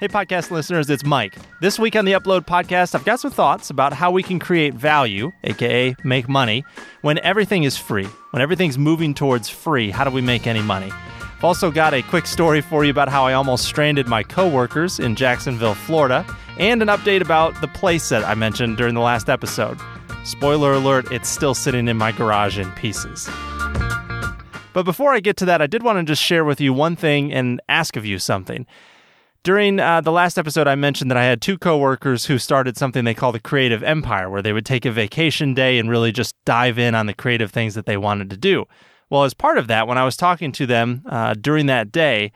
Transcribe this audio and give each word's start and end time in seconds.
Hey, 0.00 0.08
podcast 0.08 0.50
listeners, 0.50 0.88
it's 0.88 1.04
Mike. 1.04 1.36
This 1.60 1.78
week 1.78 1.94
on 1.94 2.06
the 2.06 2.12
Upload 2.12 2.46
Podcast, 2.46 2.94
I've 2.94 3.04
got 3.04 3.20
some 3.20 3.30
thoughts 3.30 3.68
about 3.68 3.92
how 3.92 4.10
we 4.10 4.22
can 4.22 4.38
create 4.38 4.72
value, 4.72 5.30
aka 5.44 5.94
make 6.04 6.26
money, 6.26 6.64
when 7.02 7.18
everything 7.18 7.64
is 7.64 7.76
free. 7.76 8.06
When 8.30 8.40
everything's 8.40 8.78
moving 8.78 9.12
towards 9.12 9.50
free, 9.50 9.90
how 9.90 10.04
do 10.04 10.10
we 10.10 10.22
make 10.22 10.46
any 10.46 10.62
money? 10.62 10.90
I've 10.90 11.44
also 11.44 11.70
got 11.70 11.92
a 11.92 12.00
quick 12.00 12.26
story 12.26 12.62
for 12.62 12.82
you 12.82 12.90
about 12.90 13.10
how 13.10 13.26
I 13.26 13.34
almost 13.34 13.66
stranded 13.66 14.06
my 14.06 14.22
coworkers 14.22 14.98
in 14.98 15.16
Jacksonville, 15.16 15.74
Florida, 15.74 16.24
and 16.58 16.80
an 16.80 16.88
update 16.88 17.20
about 17.20 17.60
the 17.60 17.68
playset 17.68 18.24
I 18.24 18.34
mentioned 18.34 18.78
during 18.78 18.94
the 18.94 19.02
last 19.02 19.28
episode. 19.28 19.78
Spoiler 20.24 20.72
alert, 20.72 21.12
it's 21.12 21.28
still 21.28 21.52
sitting 21.52 21.88
in 21.88 21.98
my 21.98 22.10
garage 22.10 22.58
in 22.58 22.72
pieces. 22.72 23.28
But 24.72 24.84
before 24.84 25.12
I 25.12 25.20
get 25.20 25.36
to 25.36 25.44
that, 25.44 25.60
I 25.60 25.66
did 25.66 25.82
want 25.82 25.98
to 25.98 26.10
just 26.10 26.22
share 26.22 26.46
with 26.46 26.58
you 26.58 26.72
one 26.72 26.96
thing 26.96 27.34
and 27.34 27.60
ask 27.68 27.96
of 27.96 28.06
you 28.06 28.18
something. 28.18 28.66
During 29.42 29.80
uh, 29.80 30.02
the 30.02 30.12
last 30.12 30.36
episode, 30.36 30.68
I 30.68 30.74
mentioned 30.74 31.10
that 31.10 31.16
I 31.16 31.24
had 31.24 31.40
two 31.40 31.56
coworkers 31.56 32.26
who 32.26 32.38
started 32.38 32.76
something 32.76 33.04
they 33.04 33.14
call 33.14 33.32
the 33.32 33.40
Creative 33.40 33.82
Empire, 33.82 34.28
where 34.28 34.42
they 34.42 34.52
would 34.52 34.66
take 34.66 34.84
a 34.84 34.92
vacation 34.92 35.54
day 35.54 35.78
and 35.78 35.88
really 35.88 36.12
just 36.12 36.34
dive 36.44 36.78
in 36.78 36.94
on 36.94 37.06
the 37.06 37.14
creative 37.14 37.50
things 37.50 37.74
that 37.74 37.86
they 37.86 37.96
wanted 37.96 38.28
to 38.30 38.36
do. 38.36 38.66
Well, 39.08 39.24
as 39.24 39.32
part 39.32 39.56
of 39.56 39.66
that, 39.68 39.88
when 39.88 39.96
I 39.96 40.04
was 40.04 40.16
talking 40.16 40.52
to 40.52 40.66
them 40.66 41.02
uh, 41.06 41.34
during 41.40 41.64
that 41.66 41.90
day, 41.90 42.32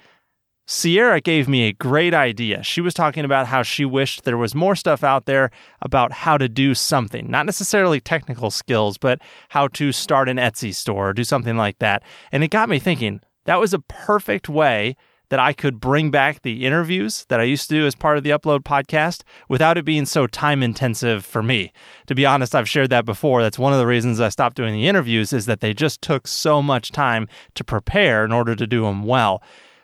Sierra 0.67 1.21
gave 1.21 1.47
me 1.47 1.69
a 1.69 1.75
great 1.75 2.15
idea. 2.15 2.63
She 2.63 2.81
was 2.81 2.95
talking 2.95 3.27
about 3.27 3.49
how 3.49 3.63
she 3.63 3.85
wished 3.85 4.25
there 4.25 4.39
was 4.39 4.55
more 4.55 4.75
stuff 4.75 5.05
out 5.05 5.27
there 5.27 5.51
about 5.83 6.11
how 6.11 6.39
to 6.39 6.49
do 6.49 6.75
something, 6.75 7.31
not 7.31 7.45
necessarily 7.45 8.01
technical 8.01 8.51
skills, 8.51 8.97
but 8.97 9.21
how 9.51 9.69
to 9.69 9.93
start 9.93 10.31
an 10.31 10.39
Etsy 10.39 10.75
store 10.75 11.11
or 11.11 11.13
do 11.13 11.23
something 11.23 11.59
like 11.59 11.81
that. 11.81 12.03
And 12.33 12.43
it 12.43 12.49
got 12.49 12.71
me 12.71 12.79
thinking 12.79 13.21
that 13.45 13.61
was 13.61 13.75
a 13.75 13.79
perfect 13.79 14.49
way 14.49 14.97
that 15.35 15.41
I 15.41 15.53
could 15.53 15.81
bring 15.81 16.13
back 16.13 16.43
the 16.43 16.65
interviews 16.65 17.27
that 17.29 17.41
I 17.41 17.43
used 17.43 17.69
to 17.69 17.75
do 17.75 17.87
as 17.89 17.97
part 17.97 18.17
of 18.17 18.23
the 18.23 18.31
Upload 18.31 18.61
podcast 18.61 19.25
without 19.49 19.77
it 19.77 19.85
being 19.85 20.07
so 20.07 20.29
time 20.29 20.63
intensive 20.63 21.27
for 21.27 21.43
me. 21.43 21.73
To 22.07 22.15
be 22.15 22.25
honest, 22.25 22.55
I've 22.55 22.69
shared 22.69 22.91
that 22.91 23.05
before. 23.05 23.43
That's 23.43 23.59
one 23.59 23.73
of 23.73 23.81
the 23.81 23.87
reasons 23.89 24.21
I 24.21 24.29
stopped 24.29 24.55
doing 24.55 24.73
the 24.73 24.87
interviews 24.87 25.33
is 25.33 25.47
that 25.47 25.59
they 25.59 25.75
just 25.75 26.01
took 26.03 26.29
so 26.29 26.63
much 26.63 26.93
time 26.93 27.27
to 27.57 27.65
prepare 27.65 28.25
in 28.25 28.31
order 28.31 28.55
to 28.55 28.65
do 28.65 28.83
them 28.83 29.03
well. 29.03 29.43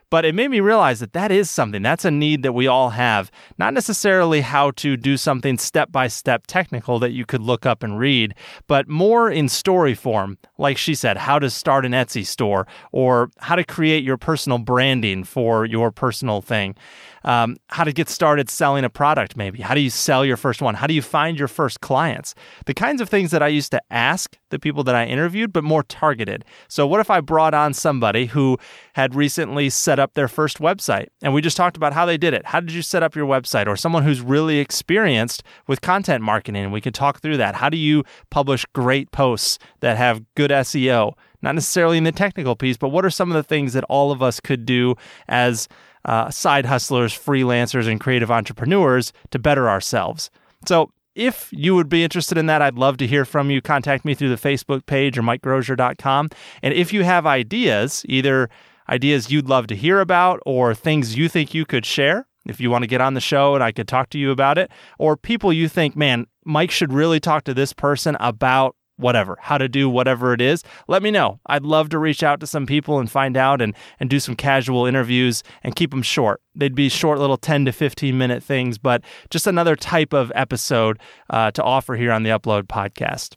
But 0.08 0.24
it 0.24 0.36
made 0.36 0.52
me 0.52 0.60
realize 0.60 0.98
that 1.00 1.14
that 1.14 1.32
is 1.32 1.50
something, 1.50 1.82
that's 1.82 2.04
a 2.04 2.12
need 2.12 2.44
that 2.44 2.52
we 2.52 2.68
all 2.68 2.90
have. 2.90 3.32
Not 3.58 3.74
necessarily 3.74 4.42
how 4.42 4.70
to 4.72 4.96
do 4.96 5.16
something 5.16 5.58
step 5.58 5.90
by 5.90 6.06
step 6.06 6.46
technical 6.46 7.00
that 7.00 7.10
you 7.10 7.24
could 7.24 7.42
look 7.42 7.66
up 7.66 7.82
and 7.82 7.98
read, 7.98 8.34
but 8.68 8.88
more 8.88 9.28
in 9.30 9.48
story 9.48 9.94
form. 9.94 10.38
Like 10.61 10.77
she 10.78 10.94
said, 10.94 11.16
how 11.16 11.39
to 11.39 11.48
start 11.48 11.86
an 11.86 11.92
Etsy 11.92 12.25
store 12.25 12.66
or 12.92 13.30
how 13.39 13.56
to 13.56 13.64
create 13.64 14.05
your 14.05 14.16
personal 14.16 14.58
branding 14.58 15.25
for 15.25 15.64
your 15.64 15.91
personal 15.91 16.42
thing 16.42 16.77
um, 17.25 17.56
how 17.69 17.84
to 17.84 17.92
get 17.92 18.08
started 18.08 18.48
selling 18.48 18.84
a 18.84 18.91
product, 18.91 19.36
maybe. 19.36 19.61
How 19.61 19.75
do 19.75 19.80
you 19.80 19.91
sell 19.91 20.25
your 20.25 20.36
first 20.36 20.62
one? 20.62 20.75
How 20.75 20.86
do 20.86 20.94
you 20.94 21.02
find 21.02 21.39
your 21.39 21.48
first 21.48 21.80
clients? 21.80 22.34
The 22.67 22.75
kinds 22.75 23.00
of 23.00 23.08
things 23.08 23.30
that 23.30 23.42
I 23.42 23.48
used 23.48 23.70
to 23.72 23.83
ask 23.91 24.39
the 24.50 24.58
people 24.58 24.83
that 24.84 24.94
I 24.94 25.06
interviewed, 25.06 25.52
but 25.52 25.62
more 25.62 25.83
targeted. 25.83 26.44
So, 26.69 26.86
what 26.86 27.00
if 27.00 27.11
I 27.11 27.20
brought 27.20 27.55
on 27.55 27.74
somebody 27.74 28.27
who 28.27 28.58
had 28.95 29.14
recently 29.14 29.70
set 29.70 29.98
up 29.98 30.14
their 30.14 30.28
first 30.28 30.58
website 30.58 31.08
and 31.22 31.34
we 31.34 31.41
just 31.41 31.56
talked 31.56 31.77
about 31.77 31.92
how 31.92 32.06
they 32.06 32.17
did 32.17 32.34
it? 32.34 32.47
How 32.47 32.61
did 32.61 32.72
you 32.72 32.83
set 32.83 33.02
up 33.02 33.14
your 33.14 33.27
website? 33.27 33.67
Or 33.67 33.77
someone 33.77 34.02
who's 34.02 34.20
really 34.20 34.58
experienced 34.58 35.42
with 35.67 35.80
content 35.80 36.22
marketing 36.22 36.64
and 36.64 36.72
we 36.72 36.80
could 36.80 36.95
talk 36.95 37.20
through 37.20 37.36
that. 37.36 37.56
How 37.56 37.69
do 37.69 37.77
you 37.77 38.05
publish 38.30 38.64
great 38.72 39.12
posts 39.12 39.58
that 39.80 39.97
have 39.97 40.22
good 40.34 40.49
SEO? 40.50 41.14
Not 41.42 41.54
necessarily 41.54 41.98
in 41.98 42.04
the 42.04 42.12
technical 42.12 42.54
piece, 42.54 42.76
but 42.76 42.90
what 42.90 43.04
are 43.04 43.10
some 43.10 43.30
of 43.30 43.34
the 43.34 43.42
things 43.42 43.72
that 43.72 43.84
all 43.84 44.12
of 44.12 44.22
us 44.22 44.40
could 44.40 44.66
do 44.66 44.94
as 45.28 45.68
uh, 46.05 46.30
side 46.30 46.66
hustlers, 46.66 47.12
freelancers, 47.12 47.88
and 47.88 48.00
creative 48.00 48.30
entrepreneurs 48.30 49.12
to 49.30 49.39
better 49.39 49.68
ourselves. 49.68 50.30
So, 50.66 50.92
if 51.16 51.48
you 51.52 51.74
would 51.74 51.89
be 51.89 52.05
interested 52.05 52.39
in 52.39 52.46
that, 52.46 52.62
I'd 52.62 52.78
love 52.78 52.96
to 52.98 53.06
hear 53.06 53.24
from 53.24 53.50
you. 53.50 53.60
Contact 53.60 54.05
me 54.05 54.14
through 54.14 54.34
the 54.34 54.36
Facebook 54.36 54.86
page 54.86 55.18
or 55.18 55.22
MikeGroesser.com. 55.22 56.30
And 56.62 56.72
if 56.72 56.92
you 56.92 57.02
have 57.02 57.27
ideas, 57.27 58.06
either 58.08 58.48
ideas 58.89 59.30
you'd 59.30 59.48
love 59.48 59.66
to 59.66 59.77
hear 59.77 60.00
about 60.00 60.40
or 60.46 60.72
things 60.72 61.18
you 61.18 61.28
think 61.28 61.52
you 61.52 61.66
could 61.66 61.84
share, 61.84 62.28
if 62.46 62.60
you 62.60 62.70
want 62.70 62.84
to 62.84 62.89
get 62.89 63.00
on 63.00 63.14
the 63.14 63.20
show 63.20 63.55
and 63.56 63.62
I 63.62 63.72
could 63.72 63.89
talk 63.89 64.08
to 64.10 64.18
you 64.18 64.30
about 64.30 64.56
it, 64.56 64.70
or 64.98 65.16
people 65.16 65.52
you 65.52 65.68
think, 65.68 65.96
man, 65.96 66.27
Mike 66.44 66.70
should 66.70 66.92
really 66.92 67.20
talk 67.20 67.42
to 67.44 67.55
this 67.55 67.72
person 67.72 68.16
about 68.20 68.77
whatever, 69.00 69.36
how 69.40 69.58
to 69.58 69.68
do 69.68 69.88
whatever 69.88 70.33
it 70.33 70.40
is, 70.40 70.62
let 70.88 71.02
me 71.02 71.11
know. 71.11 71.40
I'd 71.46 71.64
love 71.64 71.88
to 71.90 71.98
reach 71.98 72.22
out 72.22 72.40
to 72.40 72.46
some 72.46 72.66
people 72.66 72.98
and 72.98 73.11
find 73.11 73.36
out 73.36 73.61
and, 73.61 73.74
and 73.98 74.08
do 74.11 74.20
some 74.20 74.36
casual 74.36 74.86
interviews 74.86 75.42
and 75.62 75.74
keep 75.74 75.90
them 75.90 76.02
short. 76.02 76.40
They'd 76.55 76.74
be 76.74 76.88
short 76.88 77.18
little 77.18 77.36
10 77.36 77.64
to 77.64 77.72
15 77.72 78.16
minute 78.16 78.42
things, 78.42 78.78
but 78.78 79.02
just 79.30 79.46
another 79.46 79.77
type 79.77 80.12
of 80.12 80.30
episode 80.34 80.98
uh, 81.30 81.50
to 81.52 81.62
offer 81.62 81.96
here 81.96 82.12
on 82.12 82.22
the 82.22 82.30
Upload 82.30 82.64
podcast. 82.64 83.36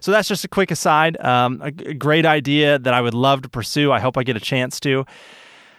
So 0.00 0.10
that's 0.10 0.28
just 0.28 0.44
a 0.44 0.48
quick 0.48 0.70
aside. 0.70 1.20
Um, 1.20 1.60
a, 1.62 1.70
great 1.70 2.26
idea 2.26 2.78
that 2.78 2.94
I 2.94 3.00
would 3.00 3.14
love 3.14 3.42
to 3.42 3.48
pursue. 3.48 3.92
I 3.92 4.00
hope 4.00 4.16
I 4.16 4.22
get 4.22 4.36
a 4.36 4.40
chance 4.40 4.80
to. 4.80 5.04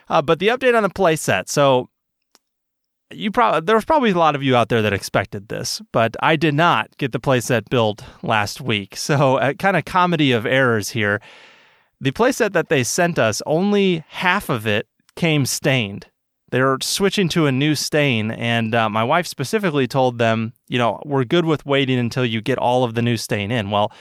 Uh, 0.09 0.21
but 0.21 0.39
the 0.39 0.47
update 0.47 0.75
on 0.75 0.83
the 0.83 0.89
playset. 0.89 1.49
So 1.49 1.89
you 3.12 3.31
probably 3.31 3.62
there 3.62 3.75
was 3.75 3.85
probably 3.85 4.12
a 4.12 4.18
lot 4.18 4.35
of 4.35 4.44
you 4.44 4.56
out 4.56 4.69
there 4.69 4.81
that 4.81 4.94
expected 4.94 5.47
this, 5.47 5.81
but 5.91 6.16
I 6.22 6.35
did 6.35 6.53
not 6.53 6.95
get 6.97 7.12
the 7.12 7.19
playset 7.19 7.69
built 7.69 8.03
last 8.23 8.62
week. 8.62 8.95
So, 8.95 9.38
a 9.38 9.53
kind 9.53 9.78
of 9.78 9.85
comedy 9.85 10.31
of 10.31 10.45
errors 10.45 10.90
here. 10.90 11.22
The 12.01 12.12
playset 12.12 12.53
that 12.53 12.69
they 12.69 12.84
sent 12.84 13.18
us, 13.18 13.41
only 13.45 14.03
half 14.09 14.50
of 14.50 14.68
it 14.68 14.88
came 15.16 15.45
stained. 15.45 16.07
They're 16.51 16.78
switching 16.81 17.28
to 17.29 17.45
a 17.45 17.51
new 17.51 17.73
stain, 17.75 18.31
and 18.31 18.75
uh, 18.75 18.90
my 18.90 19.03
wife 19.03 19.28
specifically 19.28 19.88
told 19.88 20.18
them, 20.18 20.53
you 20.68 20.78
know, 20.78 21.01
we're 21.06 21.24
good 21.24 21.45
with 21.45 21.66
waiting 21.66 21.97
until 22.00 22.25
you 22.25 22.41
get 22.41 22.57
all 22.57 22.84
of 22.84 22.94
the 22.94 23.01
new 23.01 23.18
stain 23.18 23.51
in. 23.51 23.72
Well, 23.72 23.91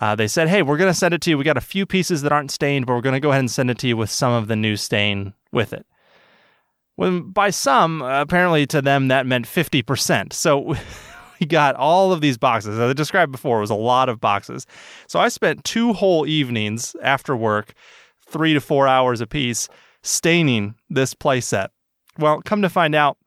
uh, 0.00 0.16
they 0.16 0.26
said, 0.26 0.48
hey, 0.48 0.62
we're 0.62 0.76
going 0.76 0.90
to 0.90 0.98
send 0.98 1.14
it 1.14 1.20
to 1.22 1.30
you. 1.30 1.38
We 1.38 1.44
got 1.44 1.56
a 1.56 1.60
few 1.60 1.86
pieces 1.86 2.22
that 2.22 2.32
aren't 2.32 2.50
stained, 2.50 2.86
but 2.86 2.94
we're 2.94 3.00
going 3.00 3.14
to 3.14 3.20
go 3.20 3.30
ahead 3.30 3.40
and 3.40 3.50
send 3.50 3.70
it 3.70 3.78
to 3.78 3.88
you 3.88 3.96
with 3.96 4.10
some 4.10 4.32
of 4.32 4.48
the 4.48 4.56
new 4.56 4.76
stain 4.76 5.34
with 5.52 5.72
it. 5.72 5.86
When 6.96 7.30
by 7.30 7.50
some, 7.50 8.02
apparently 8.02 8.66
to 8.68 8.80
them, 8.80 9.08
that 9.08 9.26
meant 9.26 9.46
50%. 9.46 10.32
So 10.32 10.76
we 11.40 11.46
got 11.46 11.74
all 11.76 12.12
of 12.12 12.20
these 12.20 12.38
boxes. 12.38 12.78
As 12.78 12.90
I 12.90 12.92
described 12.92 13.32
before, 13.32 13.58
it 13.58 13.62
was 13.62 13.70
a 13.70 13.74
lot 13.74 14.08
of 14.08 14.20
boxes. 14.20 14.66
So 15.08 15.18
I 15.18 15.28
spent 15.28 15.64
two 15.64 15.92
whole 15.92 16.26
evenings 16.26 16.94
after 17.02 17.36
work, 17.36 17.74
three 18.28 18.54
to 18.54 18.60
four 18.60 18.86
hours 18.86 19.20
a 19.20 19.26
piece, 19.26 19.68
staining 20.02 20.74
this 20.88 21.14
playset. 21.14 21.68
Well, 22.18 22.42
come 22.42 22.62
to 22.62 22.68
find 22.68 22.94
out 22.94 23.18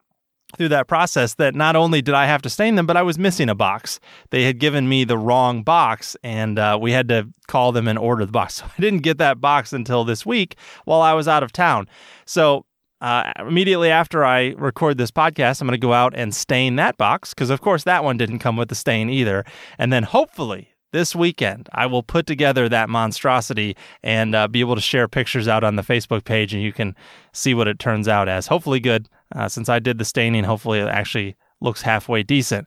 through 0.56 0.68
that 0.70 0.88
process 0.88 1.34
that 1.34 1.54
not 1.54 1.76
only 1.76 2.00
did 2.00 2.14
I 2.14 2.26
have 2.26 2.40
to 2.42 2.50
stain 2.50 2.76
them, 2.76 2.86
but 2.86 2.96
I 2.96 3.02
was 3.02 3.18
missing 3.18 3.50
a 3.50 3.54
box. 3.54 4.00
They 4.30 4.44
had 4.44 4.58
given 4.58 4.88
me 4.88 5.04
the 5.04 5.18
wrong 5.18 5.62
box, 5.62 6.16
and 6.22 6.58
uh, 6.58 6.78
we 6.80 6.92
had 6.92 7.08
to 7.08 7.28
call 7.48 7.72
them 7.72 7.86
and 7.86 7.98
order 7.98 8.24
the 8.24 8.32
box. 8.32 8.48
So 8.58 8.64
I 8.64 8.80
didn't 8.80 9.00
get 9.00 9.18
that 9.18 9.40
box 9.40 9.74
until 9.74 10.04
this 10.04 10.24
week 10.24 10.56
while 10.84 11.02
I 11.02 11.12
was 11.12 11.28
out 11.28 11.42
of 11.42 11.52
town. 11.52 11.86
So 12.24 12.64
uh, 13.00 13.32
immediately 13.38 13.90
after 13.90 14.24
I 14.24 14.54
record 14.58 14.98
this 14.98 15.10
podcast, 15.10 15.60
I'm 15.60 15.66
going 15.66 15.78
to 15.78 15.84
go 15.84 15.92
out 15.92 16.14
and 16.14 16.34
stain 16.34 16.76
that 16.76 16.96
box 16.96 17.34
because, 17.34 17.50
of 17.50 17.60
course, 17.60 17.84
that 17.84 18.04
one 18.04 18.16
didn't 18.16 18.40
come 18.40 18.56
with 18.56 18.68
the 18.68 18.74
stain 18.74 19.08
either. 19.08 19.44
And 19.78 19.92
then 19.92 20.02
hopefully 20.02 20.74
this 20.92 21.14
weekend, 21.14 21.68
I 21.72 21.86
will 21.86 22.02
put 22.02 22.26
together 22.26 22.68
that 22.68 22.88
monstrosity 22.88 23.76
and 24.02 24.34
uh, 24.34 24.48
be 24.48 24.60
able 24.60 24.74
to 24.74 24.80
share 24.80 25.06
pictures 25.06 25.46
out 25.46 25.62
on 25.62 25.76
the 25.76 25.82
Facebook 25.82 26.24
page, 26.24 26.54
and 26.54 26.62
you 26.62 26.72
can 26.72 26.96
see 27.32 27.54
what 27.54 27.68
it 27.68 27.78
turns 27.78 28.08
out 28.08 28.28
as. 28.28 28.46
Hopefully, 28.46 28.80
good. 28.80 29.08
Uh, 29.34 29.48
since 29.48 29.68
I 29.68 29.78
did 29.78 29.98
the 29.98 30.04
staining, 30.04 30.44
hopefully, 30.44 30.78
it 30.78 30.88
actually 30.88 31.36
looks 31.60 31.82
halfway 31.82 32.22
decent. 32.22 32.66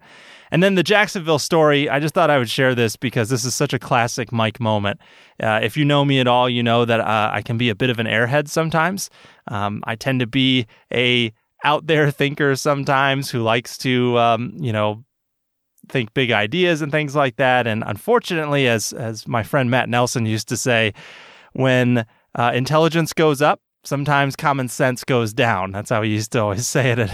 And 0.51 0.61
then 0.61 0.75
the 0.75 0.83
Jacksonville 0.83 1.39
story, 1.39 1.89
I 1.89 1.99
just 1.99 2.13
thought 2.13 2.29
I 2.29 2.37
would 2.37 2.49
share 2.49 2.75
this 2.75 2.97
because 2.97 3.29
this 3.29 3.45
is 3.45 3.55
such 3.55 3.73
a 3.73 3.79
classic 3.79 4.31
Mike 4.31 4.59
moment. 4.59 4.99
Uh, 5.41 5.61
if 5.63 5.77
you 5.77 5.85
know 5.85 6.03
me 6.03 6.19
at 6.19 6.27
all, 6.27 6.49
you 6.49 6.61
know 6.61 6.83
that 6.83 6.99
uh, 6.99 7.31
I 7.33 7.41
can 7.41 7.57
be 7.57 7.69
a 7.69 7.75
bit 7.75 7.89
of 7.89 7.99
an 7.99 8.05
airhead 8.05 8.49
sometimes. 8.49 9.09
Um, 9.47 9.81
I 9.85 9.95
tend 9.95 10.19
to 10.19 10.27
be 10.27 10.67
a 10.93 11.31
out 11.63 11.87
there 11.87 12.11
thinker 12.11 12.55
sometimes 12.55 13.29
who 13.29 13.41
likes 13.41 13.77
to, 13.79 14.17
um, 14.17 14.53
you 14.59 14.73
know, 14.73 15.03
think 15.87 16.13
big 16.13 16.31
ideas 16.31 16.81
and 16.81 16.91
things 16.91 17.15
like 17.15 17.37
that. 17.37 17.65
And 17.67 17.83
unfortunately, 17.85 18.67
as 18.67 18.93
as 18.93 19.27
my 19.27 19.43
friend 19.43 19.71
Matt 19.71 19.89
Nelson 19.89 20.25
used 20.25 20.49
to 20.49 20.57
say, 20.57 20.93
when 21.53 22.05
uh, 22.35 22.51
intelligence 22.53 23.13
goes 23.13 23.41
up, 23.41 23.61
sometimes 23.83 24.35
common 24.35 24.67
sense 24.67 25.03
goes 25.03 25.33
down. 25.33 25.71
That's 25.71 25.89
how 25.89 26.01
he 26.01 26.11
used 26.11 26.31
to 26.33 26.41
always 26.41 26.67
say 26.75 26.91
it. 26.91 27.09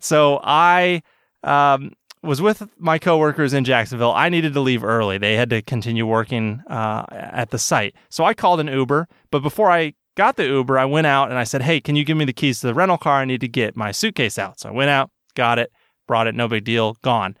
so 0.00 0.40
I 0.42 1.02
um, 1.44 1.92
was 2.22 2.40
with 2.40 2.68
my 2.78 2.98
coworkers 2.98 3.52
in 3.52 3.64
Jacksonville. 3.64 4.12
I 4.12 4.28
needed 4.28 4.54
to 4.54 4.60
leave 4.60 4.84
early. 4.84 5.18
They 5.18 5.34
had 5.34 5.50
to 5.50 5.60
continue 5.62 6.06
working 6.06 6.62
uh, 6.68 7.04
at 7.10 7.50
the 7.50 7.58
site. 7.58 7.94
So 8.10 8.24
I 8.24 8.34
called 8.34 8.60
an 8.60 8.68
Uber. 8.68 9.08
But 9.30 9.40
before 9.40 9.70
I 9.70 9.94
got 10.16 10.36
the 10.36 10.46
Uber, 10.46 10.78
I 10.78 10.84
went 10.84 11.06
out 11.06 11.30
and 11.30 11.38
I 11.38 11.44
said, 11.44 11.62
Hey, 11.62 11.80
can 11.80 11.96
you 11.96 12.04
give 12.04 12.16
me 12.16 12.24
the 12.24 12.32
keys 12.32 12.60
to 12.60 12.68
the 12.68 12.74
rental 12.74 12.98
car? 12.98 13.20
I 13.20 13.24
need 13.24 13.40
to 13.40 13.48
get 13.48 13.76
my 13.76 13.90
suitcase 13.90 14.38
out. 14.38 14.60
So 14.60 14.68
I 14.68 14.72
went 14.72 14.90
out, 14.90 15.10
got 15.34 15.58
it, 15.58 15.72
brought 16.06 16.26
it, 16.26 16.34
no 16.34 16.48
big 16.48 16.64
deal, 16.64 16.96
gone. 17.02 17.36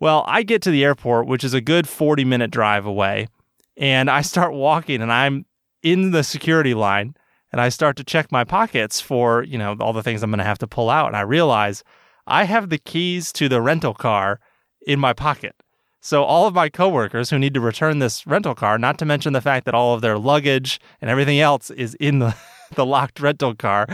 Well, 0.00 0.24
I 0.26 0.42
get 0.42 0.62
to 0.62 0.70
the 0.70 0.84
airport, 0.84 1.26
which 1.26 1.44
is 1.44 1.54
a 1.54 1.60
good 1.60 1.86
40 1.88 2.24
minute 2.24 2.50
drive 2.50 2.86
away, 2.86 3.28
and 3.76 4.10
I 4.10 4.22
start 4.22 4.52
walking 4.52 5.02
and 5.02 5.12
I'm 5.12 5.44
in 5.82 6.10
the 6.10 6.24
security 6.24 6.74
line 6.74 7.14
and 7.52 7.60
I 7.60 7.68
start 7.68 7.96
to 7.96 8.04
check 8.04 8.30
my 8.32 8.44
pockets 8.44 9.00
for, 9.00 9.42
you 9.42 9.58
know, 9.58 9.76
all 9.80 9.92
the 9.92 10.02
things 10.02 10.22
I'm 10.22 10.30
going 10.30 10.38
to 10.38 10.44
have 10.44 10.58
to 10.58 10.66
pull 10.66 10.88
out. 10.88 11.08
And 11.08 11.16
I 11.16 11.22
realize 11.22 11.82
I 12.30 12.44
have 12.44 12.70
the 12.70 12.78
keys 12.78 13.32
to 13.32 13.48
the 13.48 13.60
rental 13.60 13.92
car 13.92 14.38
in 14.86 15.00
my 15.00 15.12
pocket. 15.12 15.56
So 16.00 16.22
all 16.22 16.46
of 16.46 16.54
my 16.54 16.68
coworkers 16.68 17.28
who 17.28 17.38
need 17.38 17.54
to 17.54 17.60
return 17.60 17.98
this 17.98 18.26
rental 18.26 18.54
car, 18.54 18.78
not 18.78 18.98
to 18.98 19.04
mention 19.04 19.32
the 19.32 19.40
fact 19.40 19.66
that 19.66 19.74
all 19.74 19.94
of 19.94 20.00
their 20.00 20.16
luggage 20.16 20.80
and 21.00 21.10
everything 21.10 21.40
else 21.40 21.70
is 21.70 21.94
in 21.94 22.20
the, 22.20 22.36
the 22.74 22.86
locked 22.86 23.20
rental 23.20 23.54
car, 23.54 23.86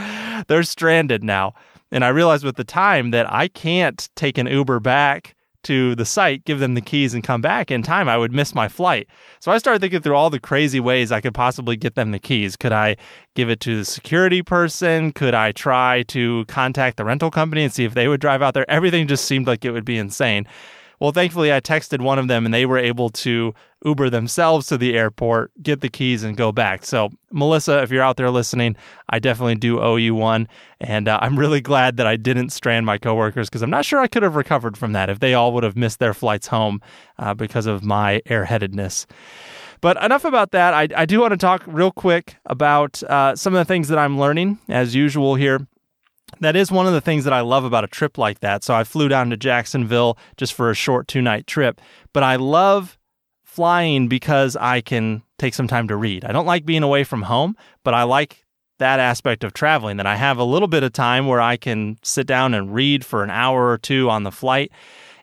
they're 0.49 0.62
stranded 0.62 1.25
now. 1.25 1.55
And 1.91 2.05
I 2.05 2.09
realized 2.09 2.44
with 2.44 2.56
the 2.56 2.65
time 2.65 3.11
that 3.12 3.33
I 3.33 3.49
can't 3.49 4.09
take 4.17 4.38
an 4.38 4.47
Uber 4.47 4.81
back 4.81 5.36
to 5.67 5.95
the 5.95 6.05
site, 6.05 6.45
give 6.45 6.59
them 6.61 6.75
the 6.75 6.81
keys, 6.81 7.13
and 7.13 7.23
come 7.23 7.41
back 7.41 7.71
in 7.71 7.83
time, 7.83 8.09
I 8.09 8.17
would 8.17 8.33
miss 8.33 8.55
my 8.55 8.69
flight. 8.69 9.09
So 9.41 9.51
I 9.51 9.59
started 9.59 9.81
thinking 9.81 10.01
through 10.01 10.15
all 10.15 10.31
the 10.31 10.41
crazy 10.41 10.81
ways 10.81 11.11
I 11.11 11.21
could 11.21 11.35
possibly 11.35 11.77
get 11.77 11.97
them 11.97 12.13
the 12.13 12.19
keys. 12.19 12.57
Could 12.57 12.73
I 12.73 12.97
give 13.35 13.51
it 13.51 13.61
to 13.61 13.79
the 13.79 13.85
security 13.85 14.43
person? 14.43 15.13
Could 15.13 15.35
I 15.35 15.53
try 15.53 16.05
to 16.05 16.45
contact 16.47 16.97
the 16.97 17.05
rental 17.05 17.31
company 17.31 17.65
and 17.65 17.73
see 17.73 17.85
if 17.85 17.95
they 17.95 18.09
would 18.09 18.21
drive 18.21 18.43
out 18.43 18.55
there? 18.55 18.69
Everything 18.71 19.09
just 19.09 19.25
seemed 19.25 19.47
like 19.47 19.65
it 19.65 19.73
would 19.73 19.85
be 19.85 19.99
insane. 19.99 20.47
Well, 20.99 21.13
thankfully, 21.13 21.53
I 21.53 21.61
texted 21.61 22.01
one 22.01 22.19
of 22.19 22.29
them 22.29 22.45
and 22.45 22.55
they 22.55 22.65
were 22.67 22.79
able 22.79 23.11
to 23.11 23.55
Uber 23.85 24.09
themselves 24.11 24.67
to 24.69 24.79
the 24.79 24.97
airport, 24.97 25.53
get 25.63 25.81
the 25.81 25.89
keys, 25.89 26.23
and 26.23 26.37
go 26.37 26.53
back. 26.53 26.85
So, 26.85 27.11
Melissa, 27.31 27.83
if 27.83 27.91
you're 27.91 28.03
out 28.03 28.17
there 28.17 28.31
listening, 28.31 28.77
I 29.11 29.19
definitely 29.19 29.57
do 29.57 29.81
owe 29.81 29.97
you 29.97 30.15
one. 30.15 30.49
And 30.81 31.07
uh, 31.09 31.19
I'm 31.21 31.39
really 31.39 31.61
glad 31.61 31.99
that 31.99 32.07
I 32.07 32.17
didn't 32.17 32.51
strand 32.51 32.87
my 32.87 32.99
coworkers 32.99 33.49
because 33.49 33.63
I'm 33.63 33.71
not 33.71 33.85
sure 33.85 34.01
I 34.01 34.07
could 34.07 34.23
have 34.23 34.37
recovered 34.37 34.77
from 34.77 34.93
that 34.93 35.11
if 35.11 35.21
they 35.21 35.35
all 35.35 35.53
would 35.53 35.65
have 35.65 35.77
missed 35.77 35.99
their 35.99 36.15
flights 36.15 36.47
home 36.47 36.81
uh, 37.19 37.35
because 37.35 37.67
of 37.67 37.85
my 37.85 38.23
airheadedness. 38.27 39.07
But 39.83 40.03
enough 40.03 40.25
about 40.25 40.53
that. 40.53 40.73
I, 40.73 40.89
I 40.97 41.05
do 41.05 41.21
want 41.21 41.33
to 41.33 41.37
talk 41.37 41.63
real 41.67 41.93
quick 41.93 42.37
about 42.47 43.03
uh, 43.03 43.37
some 43.37 43.55
of 43.55 43.59
the 43.59 43.65
things 43.67 43.89
that 43.89 43.99
I'm 43.99 44.19
learning, 44.19 44.59
as 44.69 44.95
usual, 44.95 45.35
here 45.35 45.67
that 46.40 46.56
is 46.56 46.70
one 46.70 46.87
of 46.87 46.93
the 46.93 47.00
things 47.00 47.25
that 47.25 47.32
I 47.32 47.40
love 47.40 47.64
about 47.64 47.84
a 47.84 47.88
trip 47.88 48.19
like 48.19 48.40
that. 48.40 48.64
So 48.64 48.75
I 48.75 48.84
flew 48.84 49.08
down 49.08 49.31
to 49.31 49.37
Jacksonville 49.37 50.19
just 50.37 50.55
for 50.55 50.70
a 50.70 50.75
short 50.75 51.08
two 51.08 51.23
night 51.23 51.46
trip, 51.46 51.81
but 52.12 52.23
I 52.23 52.37
love 52.37 52.99
flying 53.44 54.08
because 54.08 54.56
I 54.56 54.81
can 54.81 55.23
take 55.38 55.55
some 55.55 55.69
time 55.69 55.88
to 55.88 55.96
read. 55.96 56.25
I 56.25 56.32
don't 56.32 56.46
like 56.46 56.67
being 56.67 56.82
away 56.82 57.05
from 57.05 57.23
home, 57.23 57.56
but 57.84 57.94
I 57.94 58.02
like 58.02 58.44
that 58.78 59.00
aspect 59.00 59.44
of 59.44 59.55
traveling 59.55 59.96
that 59.96 60.06
I 60.06 60.17
have 60.17 60.37
a 60.37 60.44
little 60.44 60.69
bit 60.69 60.82
of 60.82 60.93
time 60.93 61.26
where 61.26 61.40
I 61.40 61.56
can 61.56 61.96
sit 62.02 62.26
down 62.26 62.52
and 62.52 62.75
read 62.75 63.05
for 63.05 63.23
an 63.23 63.31
hour 63.31 63.70
or 63.70 63.78
two 63.78 64.11
on 64.11 64.25
the 64.25 64.31
flight 64.31 64.70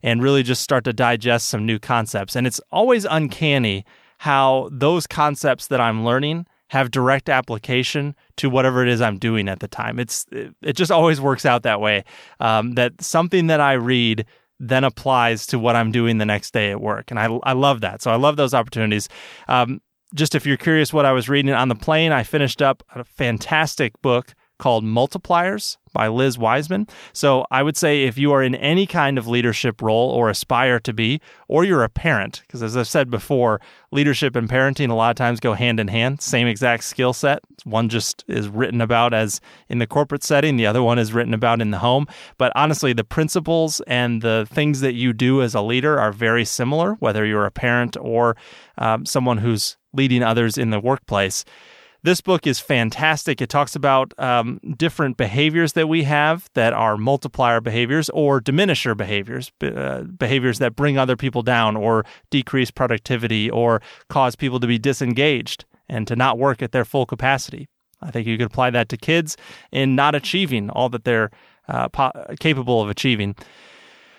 and 0.01 0.23
really 0.23 0.41
just 0.41 0.63
start 0.63 0.83
to 0.85 0.93
digest 0.93 1.49
some 1.49 1.65
new 1.65 1.77
concepts. 1.77 2.35
And 2.35 2.47
it's 2.47 2.59
always 2.71 3.05
uncanny 3.05 3.85
how 4.19 4.69
those 4.71 5.05
concepts 5.05 5.67
that 5.67 5.79
I'm 5.79 6.03
learning 6.03 6.47
have 6.73 6.89
direct 6.89 7.29
application 7.29 8.15
to 8.35 8.49
whatever 8.49 8.81
it 8.81 8.89
is 8.89 8.99
I'm 8.99 9.19
doing 9.19 9.47
at 9.47 9.59
the 9.59 9.67
time. 9.67 9.99
It's 9.99 10.25
it 10.31 10.75
just 10.75 10.91
always 10.91 11.21
works 11.21 11.45
out 11.45 11.61
that 11.63 11.79
way. 11.79 12.03
Um, 12.39 12.73
that 12.73 12.99
something 12.99 13.45
that 13.47 13.61
I 13.61 13.73
read 13.73 14.25
then 14.59 14.83
applies 14.83 15.45
to 15.47 15.59
what 15.59 15.75
I'm 15.75 15.91
doing 15.91 16.17
the 16.17 16.25
next 16.25 16.51
day 16.51 16.71
at 16.71 16.81
work, 16.81 17.11
and 17.11 17.19
I 17.19 17.25
I 17.43 17.53
love 17.53 17.81
that. 17.81 18.01
So 18.01 18.09
I 18.09 18.15
love 18.15 18.37
those 18.37 18.55
opportunities. 18.55 19.07
Um, 19.47 19.81
just 20.15 20.33
if 20.33 20.47
you're 20.47 20.57
curious 20.57 20.91
what 20.91 21.05
I 21.05 21.11
was 21.11 21.29
reading 21.29 21.53
on 21.53 21.67
the 21.67 21.75
plane, 21.75 22.11
I 22.11 22.23
finished 22.23 22.59
up 22.59 22.81
a 22.95 23.03
fantastic 23.03 24.01
book 24.01 24.33
called 24.57 24.83
Multipliers 24.83 25.77
by 25.93 26.07
Liz 26.07 26.37
Wiseman. 26.37 26.87
So 27.13 27.45
I 27.51 27.63
would 27.63 27.77
say 27.77 28.03
if 28.03 28.17
you 28.17 28.31
are 28.33 28.43
in 28.43 28.55
any 28.55 28.85
kind 28.85 29.17
of 29.17 29.27
leadership 29.27 29.81
role 29.81 30.09
or 30.09 30.29
aspire 30.29 30.79
to 30.81 30.93
be, 30.93 31.21
or 31.47 31.63
you're 31.63 31.83
a 31.83 31.89
parent, 31.89 32.41
because 32.45 32.63
as 32.63 32.75
I've 32.75 32.87
said 32.87 33.09
before, 33.09 33.61
leadership 33.91 34.35
and 34.35 34.49
parenting 34.49 34.89
a 34.89 34.95
lot 34.95 35.11
of 35.11 35.15
times 35.15 35.39
go 35.39 35.53
hand 35.53 35.79
in 35.79 35.87
hand, 35.87 36.21
same 36.21 36.47
exact 36.47 36.83
skill 36.83 37.13
set. 37.13 37.39
One 37.63 37.89
just 37.89 38.25
is 38.27 38.49
written 38.49 38.81
about 38.81 39.13
as 39.13 39.39
in 39.69 39.77
the 39.77 39.87
corporate 39.87 40.23
setting, 40.23 40.57
the 40.57 40.65
other 40.65 40.83
one 40.83 40.99
is 40.99 41.13
written 41.13 41.33
about 41.33 41.61
in 41.61 41.71
the 41.71 41.79
home. 41.79 42.07
But 42.37 42.51
honestly, 42.55 42.91
the 42.93 43.03
principles 43.03 43.81
and 43.87 44.21
the 44.21 44.47
things 44.51 44.81
that 44.81 44.93
you 44.93 45.13
do 45.13 45.41
as 45.41 45.53
a 45.53 45.61
leader 45.61 45.99
are 45.99 46.11
very 46.11 46.43
similar, 46.43 46.95
whether 46.95 47.25
you're 47.25 47.45
a 47.45 47.51
parent 47.51 47.95
or 47.99 48.35
um, 48.77 49.05
someone 49.05 49.37
who's 49.37 49.77
leading 49.93 50.23
others 50.23 50.57
in 50.57 50.71
the 50.71 50.79
workplace. 50.79 51.45
This 52.03 52.19
book 52.19 52.45
is 52.45 52.59
fantastic. 52.59 53.41
It 53.41 53.47
talks 53.47 53.77
about 53.77 54.13
um, 54.19 54.59
different 54.75 55.15
behaviors 55.15 55.71
that 55.71 55.87
we 55.87 56.03
have 56.03 56.49
that 56.53 56.73
are 56.73 56.97
multiplier 56.97 57.61
behaviors 57.61 58.09
or 58.09 58.41
diminisher 58.41 58.95
behaviors, 58.95 59.53
uh, 59.61 60.01
behaviors 60.01 60.59
that 60.59 60.75
bring 60.75 60.97
other 60.97 61.15
people 61.15 61.43
down 61.43 61.77
or 61.77 62.03
decrease 62.29 62.71
productivity 62.71 63.49
or 63.49 63.81
cause 64.09 64.35
people 64.35 64.59
to 64.59 64.67
be 64.67 64.77
disengaged 64.77 65.63
and 65.87 66.05
to 66.05 66.15
not 66.17 66.37
work 66.37 66.61
at 66.61 66.73
their 66.73 66.83
full 66.83 67.05
capacity. 67.05 67.69
I 68.01 68.11
think 68.11 68.27
you 68.27 68.37
could 68.37 68.47
apply 68.47 68.71
that 68.71 68.89
to 68.89 68.97
kids 68.97 69.37
in 69.71 69.95
not 69.95 70.13
achieving 70.13 70.69
all 70.69 70.89
that 70.89 71.05
they're 71.05 71.31
uh, 71.69 71.87
po- 71.87 72.11
capable 72.37 72.81
of 72.81 72.89
achieving. 72.89 73.33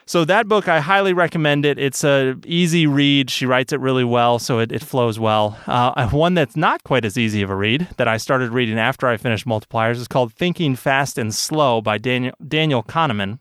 So 0.07 0.27
that 0.27 0.49
book, 0.49 0.69
I 0.69 0.81
highly 0.81 1.15
recommend 1.15 1.65
it. 1.65 1.79
It's 1.79 2.05
a 2.05 2.37
easy 2.45 2.87
read. 2.87 3.31
She 3.31 3.47
writes 3.47 3.73
it 3.73 3.81
really 3.81 4.05
well, 4.05 4.39
so 4.39 4.59
it, 4.59 4.71
it 4.71 4.83
flows 4.83 5.19
well. 5.19 5.59
Uh, 5.67 6.09
one 6.11 6.35
that's 6.35 6.57
not 6.57 6.85
quite 6.85 7.07
as 7.07 7.17
easy 7.17 7.41
of 7.41 7.49
a 7.49 7.55
read 7.55 7.89
that 7.97 8.07
I 8.07 8.19
started 8.19 8.51
reading 8.51 8.79
after 8.79 9.07
I 9.07 9.17
finished 9.17 9.47
Multipliers 9.47 9.97
is 9.97 10.07
called 10.07 10.33
Thinking 10.35 10.77
Fast 10.77 11.17
and 11.17 11.35
Slow 11.35 11.81
by 11.81 11.97
Daniel, 11.97 12.35
Daniel 12.47 12.83
Kahneman. 12.83 13.39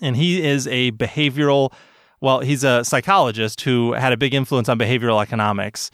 And 0.00 0.16
he 0.16 0.42
is 0.42 0.66
a 0.66 0.92
behavioral, 0.92 1.72
well, 2.22 2.40
he's 2.40 2.64
a 2.64 2.84
psychologist 2.84 3.60
who 3.60 3.92
had 3.92 4.14
a 4.14 4.16
big 4.16 4.32
influence 4.32 4.70
on 4.70 4.78
behavioral 4.78 5.22
economics. 5.22 5.90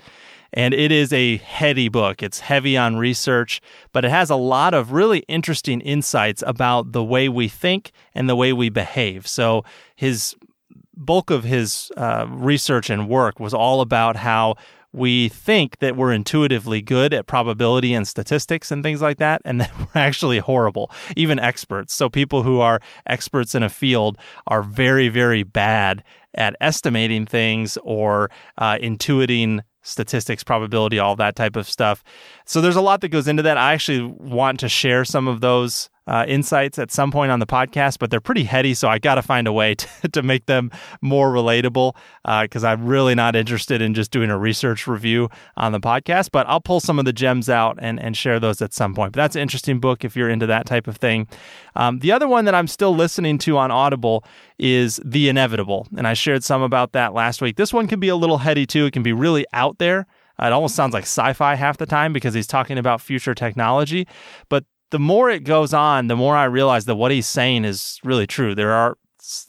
And 0.53 0.73
it 0.73 0.91
is 0.91 1.12
a 1.12 1.37
heady 1.39 1.89
book. 1.89 2.23
It's 2.23 2.41
heavy 2.41 2.77
on 2.77 2.97
research, 2.97 3.61
but 3.93 4.05
it 4.05 4.11
has 4.11 4.31
a 4.31 4.37
lot 4.37 4.75
of 4.75 4.93
really 4.93 5.21
interesting 5.29 5.81
insights 5.81 6.43
about 6.47 6.93
the 6.93 7.05
way 7.05 7.29
we 7.29 7.49
think 7.49 7.93
and 8.15 8.29
the 8.29 8.37
way 8.37 8.53
we 8.53 8.71
behave. 8.71 9.27
So 9.27 9.65
his 9.95 10.35
bulk 10.97 11.31
of 11.31 11.45
his 11.45 11.93
uh, 11.97 12.27
research 12.29 12.91
and 12.91 13.09
work 13.09 13.39
was 13.39 13.55
all 13.55 13.81
about 13.81 14.17
how 14.17 14.56
we 14.93 15.29
think 15.29 15.79
that 15.79 15.97
we're 15.97 16.12
intuitively 16.12 16.81
good 16.81 17.12
at 17.12 17.27
probability 17.27 17.93
and 17.93 18.09
statistics 18.09 18.71
and 18.71 18.83
things 18.83 19.03
like 19.03 19.19
that, 19.19 19.43
and 19.45 19.61
that 19.61 19.71
we're 19.79 20.00
actually 20.00 20.39
horrible, 20.39 20.91
even 21.17 21.39
experts. 21.39 21.95
So, 21.95 22.09
people 22.09 22.43
who 22.43 22.61
are 22.61 22.81
experts 23.06 23.55
in 23.55 23.62
a 23.62 23.69
field 23.69 24.19
are 24.47 24.62
very, 24.62 25.09
very 25.09 25.43
bad 25.43 26.03
at 26.35 26.56
estimating 26.61 27.27
things 27.27 27.79
or 27.83 28.31
uh, 28.56 28.77
intuiting 28.81 29.61
statistics, 29.88 30.45
probability, 30.45 30.99
all 30.99 31.16
that 31.16 31.37
type 31.37 31.57
of 31.57 31.68
stuff. 31.68 32.04
So 32.45 32.61
there's 32.61 32.76
a 32.76 32.80
lot 32.80 33.00
that 33.00 33.09
goes 33.09 33.28
into 33.28 33.42
that. 33.42 33.57
I 33.57 33.73
actually 33.73 34.02
want 34.02 34.61
to 34.61 34.68
share 34.68 35.04
some 35.04 35.26
of 35.26 35.40
those 35.40 35.90
uh, 36.09 36.25
insights 36.27 36.79
at 36.79 36.91
some 36.91 37.11
point 37.11 37.31
on 37.31 37.38
the 37.38 37.47
podcast, 37.47 37.99
but 37.99 38.11
they're 38.11 38.21
pretty 38.21 38.45
heady, 38.45 38.73
so 38.73 38.88
I 38.88 38.99
got 38.99 39.17
to 39.17 39.23
find 39.23 39.47
a 39.47 39.53
way 39.53 39.75
to, 40.03 40.09
to 40.09 40.23
make 40.23 40.47
them 40.47 40.71
more 41.03 41.31
relatable 41.31 41.95
because 42.43 42.65
uh, 42.65 42.69
I'm 42.69 42.87
really 42.87 43.15
not 43.15 43.37
interested 43.37 43.83
in 43.83 43.95
just 43.95 44.11
doing 44.11 44.31
a 44.31 44.38
research 44.38 44.87
review 44.87 45.29
on 45.57 45.73
the 45.73 45.81
podcast. 45.81 46.31
But 46.33 46.49
I'll 46.49 46.61
pull 46.61 46.81
some 46.81 46.99
of 46.99 47.05
the 47.05 47.12
gems 47.12 47.49
out 47.49 47.79
and, 47.81 48.00
and 48.00 48.17
share 48.17 48.41
those 48.41 48.62
at 48.62 48.73
some 48.73 48.95
point. 48.95 49.12
But 49.12 49.19
that's 49.19 49.37
an 49.37 49.43
interesting 49.43 49.81
book 49.81 50.05
if 50.05 50.17
you're 50.17 50.31
into 50.31 50.47
that 50.47 50.67
type 50.67 50.88
of 50.88 50.97
thing. 50.97 51.29
Um, 51.77 51.99
the 51.99 52.11
other 52.11 52.27
one 52.27 52.47
that 52.47 52.55
I'm 52.55 52.67
still 52.67 52.95
listening 52.95 53.38
to 53.38 53.59
on 53.59 53.71
Audible 53.71 54.25
is 54.59 55.00
The 55.05 55.29
Inevitable, 55.29 55.87
and 55.97 56.09
I 56.09 56.15
shared 56.15 56.43
some 56.43 56.62
about 56.62 56.93
that 56.93 57.15
last 57.15 57.43
week. 57.43 57.57
This 57.57 57.73
one 57.73 57.87
can 57.87 58.00
be 58.00 58.09
a 58.09 58.17
little 58.17 58.38
heady 58.38 58.67
too, 58.67 58.87
it 58.87 58.93
can 58.93 59.03
be 59.03 59.12
really 59.12 59.47
out 59.53 59.79
there. 59.79 60.07
It 60.41 60.53
almost 60.53 60.77
sounds 60.77 60.95
like 60.95 61.03
sci 61.03 61.33
fi 61.33 61.57
half 61.57 61.79
the 61.79 61.87
time 61.87 62.12
because 62.12 62.33
he's 62.33 62.47
talking 62.47 62.79
about 62.79 63.00
future 63.00 63.35
technology. 63.35 64.07
But 64.49 64.65
the 64.90 64.99
more 64.99 65.30
it 65.30 65.45
goes 65.45 65.75
on, 65.75 66.07
the 66.07 66.16
more 66.16 66.37
I 66.37 66.45
realize 66.45 66.87
that 66.87 66.97
what 66.97 67.11
he's 67.11 67.26
saying 67.26 67.64
is 67.64 67.99
really 68.04 68.26
true. 68.26 68.54
There 68.54 68.73
are 68.73 68.97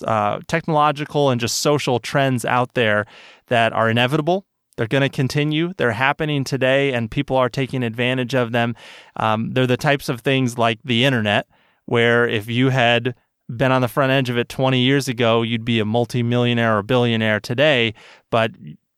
uh, 0.05 0.39
technological 0.48 1.29
and 1.29 1.39
just 1.39 1.58
social 1.58 2.00
trends 2.00 2.43
out 2.46 2.74
there 2.74 3.05
that 3.48 3.74
are 3.74 3.89
inevitable. 3.89 4.46
They're 4.77 4.88
going 4.88 5.01
to 5.01 5.10
continue. 5.10 5.74
They're 5.77 5.91
happening 5.91 6.43
today, 6.43 6.93
and 6.93 7.12
people 7.12 7.36
are 7.36 7.50
taking 7.50 7.84
advantage 7.84 8.34
of 8.34 8.51
them. 8.51 8.75
Um, 9.17 9.51
they're 9.51 9.67
the 9.67 9.77
types 9.77 10.10
of 10.10 10.22
things 10.22 10.58
like 10.58 10.79
the 10.84 11.03
internet, 11.05 11.48
where 11.86 12.27
if 12.27 12.48
you 12.48 12.69
had 12.69 13.15
been 13.55 13.72
on 13.72 13.81
the 13.81 13.88
front 13.88 14.12
edge 14.12 14.29
of 14.29 14.38
it 14.38 14.48
20 14.48 14.79
years 14.79 15.08
ago, 15.08 15.41
you'd 15.41 15.65
be 15.65 15.79
a 15.79 15.86
multimillionaire 15.86 16.77
or 16.77 16.84
billionaire 16.84 17.39
today, 17.39 17.93
but 18.29 18.51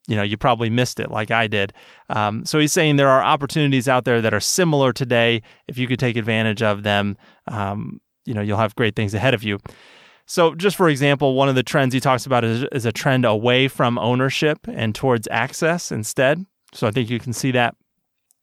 you 0.08 0.16
know 0.16 0.24
you 0.24 0.38
probably 0.38 0.70
missed 0.70 1.00
it 1.00 1.12
like 1.12 1.32
I 1.32 1.48
did. 1.48 1.74
Um, 2.10 2.46
so 2.46 2.60
he's 2.60 2.74
saying 2.74 2.96
there 2.96 3.10
are 3.10 3.24
opportunities 3.24 3.88
out 3.88 4.06
there 4.06 4.22
that 4.22 4.34
are 4.34 4.40
similar 4.40 4.94
today. 4.94 5.42
If 5.68 5.78
you 5.78 5.88
could 5.88 6.00
take 6.00 6.18
advantage 6.18 6.62
of 6.62 6.84
them, 6.84 7.18
um, 7.48 8.02
you 8.26 8.34
know 8.34 8.42
you'll 8.42 8.58
have 8.58 8.76
great 8.76 8.96
things 8.96 9.14
ahead 9.14 9.34
of 9.34 9.44
you. 9.44 9.60
So, 10.26 10.56
just 10.56 10.78
for 10.78 10.88
example, 10.88 11.34
one 11.34 11.50
of 11.50 11.56
the 11.56 11.64
trends 11.64 11.94
he 11.94 12.00
talks 12.00 12.26
about 12.26 12.46
is, 12.46 12.64
is 12.72 12.86
a 12.86 12.92
trend 12.94 13.26
away 13.26 13.68
from 13.68 13.98
ownership 13.98 14.60
and 14.68 14.96
towards 14.96 15.28
access 15.30 15.92
instead. 15.92 16.46
So, 16.74 16.88
I 16.88 16.92
think 16.92 17.10
you 17.10 17.20
can 17.20 17.34
see 17.34 17.52
that 17.52 17.76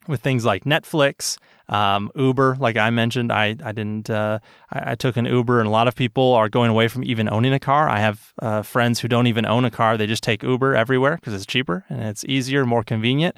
with 0.06 0.20
things 0.20 0.44
like 0.44 0.64
Netflix, 0.64 1.38
Um, 1.68 2.10
Uber, 2.14 2.56
like 2.58 2.76
I 2.76 2.88
mentioned, 2.90 3.30
I 3.30 3.56
I 3.62 3.72
didn't. 3.72 4.08
Uh, 4.08 4.38
I, 4.72 4.92
I, 4.92 4.94
took 4.94 5.18
an 5.18 5.26
Uber, 5.26 5.60
and 5.60 5.68
a 5.68 5.70
lot 5.70 5.86
of 5.86 5.94
people 5.94 6.32
are 6.32 6.48
going 6.48 6.70
away 6.70 6.88
from 6.88 7.04
even 7.04 7.28
owning 7.28 7.52
a 7.52 7.60
car. 7.60 7.88
I 7.88 8.00
have 8.00 8.32
uh, 8.40 8.62
friends 8.62 9.00
who 9.00 9.08
don't 9.08 9.26
even 9.26 9.44
own 9.44 9.66
a 9.66 9.70
car; 9.70 9.98
they 9.98 10.06
just 10.06 10.22
take 10.22 10.42
Uber 10.42 10.74
everywhere 10.74 11.16
because 11.16 11.34
it's 11.34 11.44
cheaper 11.44 11.84
and 11.90 12.02
it's 12.02 12.24
easier, 12.24 12.64
more 12.64 12.82
convenient. 12.82 13.36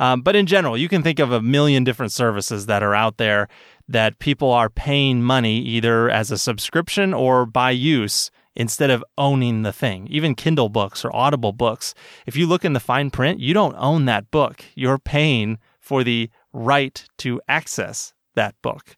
Um, 0.00 0.22
but 0.22 0.34
in 0.34 0.46
general, 0.46 0.76
you 0.76 0.88
can 0.88 1.02
think 1.02 1.20
of 1.20 1.30
a 1.30 1.40
million 1.40 1.84
different 1.84 2.10
services 2.10 2.66
that 2.66 2.82
are 2.82 2.94
out 2.94 3.18
there 3.18 3.48
that 3.86 4.18
people 4.18 4.50
are 4.50 4.70
paying 4.70 5.22
money 5.22 5.58
either 5.60 6.10
as 6.10 6.30
a 6.30 6.38
subscription 6.38 7.14
or 7.14 7.46
by 7.46 7.70
use 7.70 8.30
instead 8.56 8.90
of 8.90 9.04
owning 9.16 9.62
the 9.62 9.72
thing. 9.72 10.06
Even 10.10 10.34
Kindle 10.34 10.68
books 10.68 11.04
or 11.04 11.14
Audible 11.14 11.52
books, 11.52 11.94
if 12.26 12.36
you 12.36 12.46
look 12.46 12.64
in 12.64 12.72
the 12.72 12.80
fine 12.80 13.10
print, 13.10 13.40
you 13.40 13.54
don't 13.54 13.76
own 13.78 14.06
that 14.06 14.30
book. 14.30 14.64
You're 14.74 14.98
paying 14.98 15.58
for 15.78 16.04
the 16.04 16.30
right 16.52 17.04
to 17.18 17.40
access 17.48 18.12
that 18.34 18.54
book. 18.62 18.96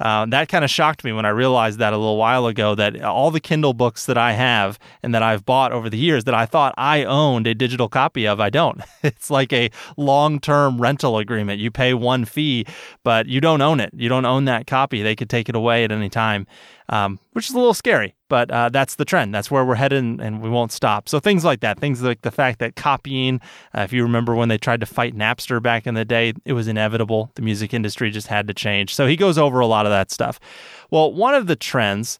Uh, 0.00 0.24
that 0.24 0.48
kind 0.48 0.64
of 0.64 0.70
shocked 0.70 1.04
me 1.04 1.12
when 1.12 1.26
I 1.26 1.28
realized 1.28 1.78
that 1.78 1.92
a 1.92 1.98
little 1.98 2.16
while 2.16 2.46
ago 2.46 2.74
that 2.74 3.02
all 3.02 3.30
the 3.30 3.38
Kindle 3.38 3.74
books 3.74 4.06
that 4.06 4.16
I 4.16 4.32
have 4.32 4.78
and 5.02 5.14
that 5.14 5.22
I've 5.22 5.44
bought 5.44 5.72
over 5.72 5.90
the 5.90 5.98
years 5.98 6.24
that 6.24 6.32
I 6.34 6.46
thought 6.46 6.72
I 6.78 7.04
owned 7.04 7.46
a 7.46 7.54
digital 7.54 7.90
copy 7.90 8.26
of, 8.26 8.40
I 8.40 8.50
don't. 8.50 8.80
It's 9.02 9.30
like 9.30 9.52
a 9.52 9.70
long 9.96 10.40
term 10.40 10.80
rental 10.80 11.18
agreement. 11.18 11.58
You 11.58 11.70
pay 11.70 11.94
one 11.94 12.24
fee, 12.26 12.66
but 13.02 13.26
you 13.26 13.40
don't 13.40 13.62
own 13.62 13.80
it. 13.80 13.90
You 13.94 14.08
don't 14.08 14.26
own 14.26 14.44
that 14.44 14.66
copy. 14.66 15.02
They 15.02 15.16
could 15.16 15.30
take 15.30 15.48
it 15.48 15.56
away 15.56 15.84
at 15.84 15.92
any 15.92 16.10
time 16.10 16.46
um, 16.90 17.20
which 17.32 17.48
is 17.48 17.54
a 17.54 17.58
little 17.58 17.72
scary, 17.72 18.14
but 18.28 18.50
uh, 18.50 18.68
that's 18.68 18.96
the 18.96 19.04
trend. 19.04 19.32
That's 19.32 19.50
where 19.50 19.64
we're 19.64 19.76
headed, 19.76 20.04
and 20.04 20.42
we 20.42 20.50
won't 20.50 20.72
stop. 20.72 21.08
So 21.08 21.20
things 21.20 21.44
like 21.44 21.60
that, 21.60 21.78
things 21.78 22.02
like 22.02 22.22
the 22.22 22.32
fact 22.32 22.58
that 22.58 22.74
copying, 22.76 23.40
uh, 23.74 23.82
if 23.82 23.92
you 23.92 24.02
remember 24.02 24.34
when 24.34 24.48
they 24.48 24.58
tried 24.58 24.80
to 24.80 24.86
fight 24.86 25.16
Napster 25.16 25.62
back 25.62 25.86
in 25.86 25.94
the 25.94 26.04
day, 26.04 26.34
it 26.44 26.52
was 26.52 26.66
inevitable. 26.68 27.30
The 27.36 27.42
music 27.42 27.72
industry 27.72 28.10
just 28.10 28.26
had 28.26 28.48
to 28.48 28.54
change. 28.54 28.94
So 28.94 29.06
he 29.06 29.16
goes 29.16 29.38
over 29.38 29.60
a 29.60 29.66
lot 29.66 29.86
of 29.86 29.90
that 29.90 30.10
stuff. 30.10 30.40
Well, 30.90 31.12
one 31.12 31.34
of 31.34 31.46
the 31.46 31.56
trends 31.56 32.18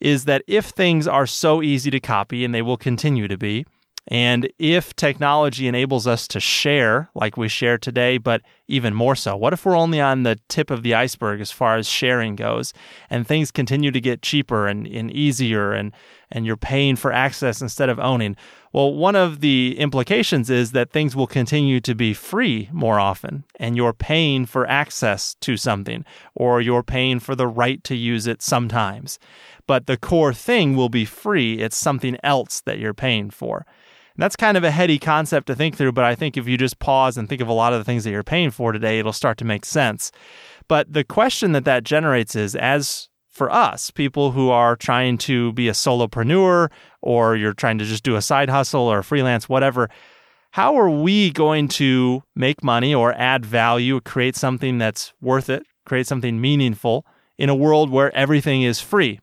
is 0.00 0.24
that 0.24 0.42
if 0.46 0.66
things 0.66 1.06
are 1.06 1.26
so 1.26 1.62
easy 1.62 1.90
to 1.92 2.00
copy, 2.00 2.44
and 2.44 2.52
they 2.52 2.62
will 2.62 2.76
continue 2.76 3.28
to 3.28 3.38
be, 3.38 3.66
and 4.10 4.50
if 4.58 4.96
technology 4.96 5.68
enables 5.68 6.06
us 6.06 6.26
to 6.28 6.40
share 6.40 7.10
like 7.14 7.36
we 7.36 7.46
share 7.46 7.76
today, 7.76 8.16
but 8.16 8.40
even 8.66 8.94
more 8.94 9.14
so, 9.14 9.36
what 9.36 9.52
if 9.52 9.66
we're 9.66 9.76
only 9.76 10.00
on 10.00 10.22
the 10.22 10.40
tip 10.48 10.70
of 10.70 10.82
the 10.82 10.94
iceberg 10.94 11.42
as 11.42 11.50
far 11.50 11.76
as 11.76 11.86
sharing 11.86 12.34
goes 12.34 12.72
and 13.10 13.26
things 13.26 13.50
continue 13.50 13.90
to 13.90 14.00
get 14.00 14.22
cheaper 14.22 14.66
and, 14.66 14.86
and 14.86 15.10
easier 15.10 15.72
and, 15.72 15.92
and 16.30 16.46
you're 16.46 16.56
paying 16.56 16.96
for 16.96 17.12
access 17.12 17.60
instead 17.60 17.90
of 17.90 18.00
owning? 18.00 18.34
Well, 18.72 18.94
one 18.94 19.14
of 19.14 19.40
the 19.40 19.78
implications 19.78 20.48
is 20.48 20.72
that 20.72 20.90
things 20.90 21.14
will 21.14 21.26
continue 21.26 21.80
to 21.80 21.94
be 21.94 22.14
free 22.14 22.70
more 22.72 22.98
often 22.98 23.44
and 23.56 23.76
you're 23.76 23.92
paying 23.92 24.46
for 24.46 24.66
access 24.66 25.34
to 25.40 25.58
something 25.58 26.06
or 26.34 26.62
you're 26.62 26.82
paying 26.82 27.20
for 27.20 27.34
the 27.34 27.46
right 27.46 27.84
to 27.84 27.94
use 27.94 28.26
it 28.26 28.40
sometimes. 28.40 29.18
But 29.66 29.86
the 29.86 29.98
core 29.98 30.32
thing 30.32 30.76
will 30.76 30.88
be 30.88 31.04
free. 31.04 31.58
It's 31.60 31.76
something 31.76 32.16
else 32.22 32.62
that 32.62 32.78
you're 32.78 32.94
paying 32.94 33.28
for 33.28 33.66
that's 34.18 34.36
kind 34.36 34.56
of 34.56 34.64
a 34.64 34.70
heady 34.70 34.98
concept 34.98 35.46
to 35.46 35.54
think 35.54 35.76
through, 35.76 35.92
but 35.92 36.04
I 36.04 36.14
think 36.14 36.36
if 36.36 36.46
you 36.48 36.58
just 36.58 36.78
pause 36.78 37.16
and 37.16 37.28
think 37.28 37.40
of 37.40 37.48
a 37.48 37.52
lot 37.52 37.72
of 37.72 37.78
the 37.78 37.84
things 37.84 38.04
that 38.04 38.10
you're 38.10 38.22
paying 38.22 38.50
for 38.50 38.72
today, 38.72 38.98
it'll 38.98 39.12
start 39.12 39.38
to 39.38 39.44
make 39.44 39.64
sense. 39.64 40.10
But 40.66 40.92
the 40.92 41.04
question 41.04 41.52
that 41.52 41.64
that 41.64 41.84
generates 41.84 42.36
is 42.36 42.54
as 42.56 43.08
for 43.28 43.50
us, 43.50 43.90
people 43.90 44.32
who 44.32 44.50
are 44.50 44.74
trying 44.74 45.16
to 45.18 45.52
be 45.52 45.68
a 45.68 45.72
solopreneur 45.72 46.70
or 47.00 47.36
you're 47.36 47.52
trying 47.52 47.78
to 47.78 47.84
just 47.84 48.02
do 48.02 48.16
a 48.16 48.22
side 48.22 48.50
hustle 48.50 48.82
or 48.82 49.02
freelance, 49.02 49.48
whatever, 49.48 49.88
how 50.50 50.76
are 50.76 50.90
we 50.90 51.30
going 51.30 51.68
to 51.68 52.22
make 52.34 52.64
money 52.64 52.94
or 52.94 53.12
add 53.14 53.46
value, 53.46 54.00
create 54.00 54.34
something 54.34 54.78
that's 54.78 55.12
worth 55.20 55.48
it, 55.48 55.62
create 55.86 56.08
something 56.08 56.40
meaningful 56.40 57.06
in 57.38 57.48
a 57.48 57.54
world 57.54 57.90
where 57.90 58.14
everything 58.16 58.62
is 58.62 58.80
free? 58.80 59.20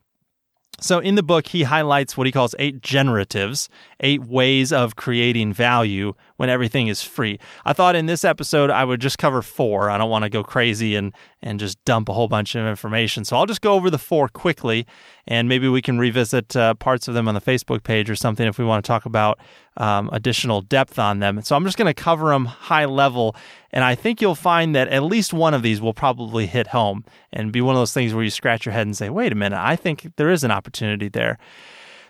So, 0.78 0.98
in 0.98 1.14
the 1.14 1.22
book, 1.22 1.48
he 1.48 1.62
highlights 1.62 2.16
what 2.16 2.26
he 2.26 2.32
calls 2.32 2.54
eight 2.58 2.82
generatives, 2.82 3.68
eight 4.00 4.24
ways 4.24 4.72
of 4.72 4.96
creating 4.96 5.54
value 5.54 6.12
when 6.36 6.48
everything 6.48 6.88
is 6.88 7.02
free. 7.02 7.38
I 7.64 7.72
thought 7.72 7.96
in 7.96 8.06
this 8.06 8.24
episode 8.24 8.70
I 8.70 8.84
would 8.84 9.00
just 9.00 9.18
cover 9.18 9.42
four. 9.42 9.90
I 9.90 9.98
don't 9.98 10.10
want 10.10 10.24
to 10.24 10.30
go 10.30 10.42
crazy 10.42 10.94
and, 10.94 11.12
and 11.42 11.58
just 11.58 11.82
dump 11.84 12.08
a 12.08 12.12
whole 12.12 12.28
bunch 12.28 12.54
of 12.54 12.66
information. 12.66 13.24
So, 13.24 13.36
I'll 13.36 13.46
just 13.46 13.62
go 13.62 13.74
over 13.74 13.90
the 13.90 13.98
four 13.98 14.28
quickly 14.28 14.86
and 15.26 15.48
maybe 15.48 15.68
we 15.68 15.82
can 15.82 15.98
revisit 15.98 16.56
uh, 16.56 16.74
parts 16.74 17.08
of 17.08 17.14
them 17.14 17.28
on 17.28 17.34
the 17.34 17.40
Facebook 17.40 17.82
page 17.82 18.08
or 18.10 18.16
something 18.16 18.46
if 18.46 18.58
we 18.58 18.64
want 18.64 18.84
to 18.84 18.88
talk 18.88 19.06
about 19.06 19.38
um, 19.76 20.08
additional 20.12 20.62
depth 20.62 20.98
on 20.98 21.18
them. 21.18 21.40
So, 21.42 21.56
I'm 21.56 21.64
just 21.64 21.78
going 21.78 21.92
to 21.92 21.94
cover 21.94 22.30
them 22.30 22.46
high 22.46 22.84
level 22.84 23.36
and 23.76 23.84
I 23.84 23.94
think 23.94 24.22
you'll 24.22 24.34
find 24.34 24.74
that 24.74 24.88
at 24.88 25.02
least 25.02 25.34
one 25.34 25.52
of 25.52 25.62
these 25.62 25.82
will 25.82 25.92
probably 25.92 26.46
hit 26.46 26.68
home 26.68 27.04
and 27.30 27.52
be 27.52 27.60
one 27.60 27.74
of 27.74 27.80
those 27.80 27.92
things 27.92 28.14
where 28.14 28.24
you 28.24 28.30
scratch 28.30 28.64
your 28.64 28.72
head 28.72 28.86
and 28.86 28.96
say, 28.96 29.10
wait 29.10 29.32
a 29.32 29.34
minute, 29.34 29.60
I 29.60 29.76
think 29.76 30.16
there 30.16 30.30
is 30.30 30.44
an 30.44 30.50
opportunity 30.50 31.10
there. 31.10 31.36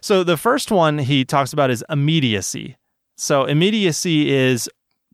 So 0.00 0.22
the 0.22 0.36
first 0.36 0.70
one 0.70 0.98
he 0.98 1.24
talks 1.24 1.52
about 1.52 1.70
is 1.70 1.84
immediacy. 1.90 2.76
So 3.16 3.44
immediacy 3.44 4.32
is 4.32 4.68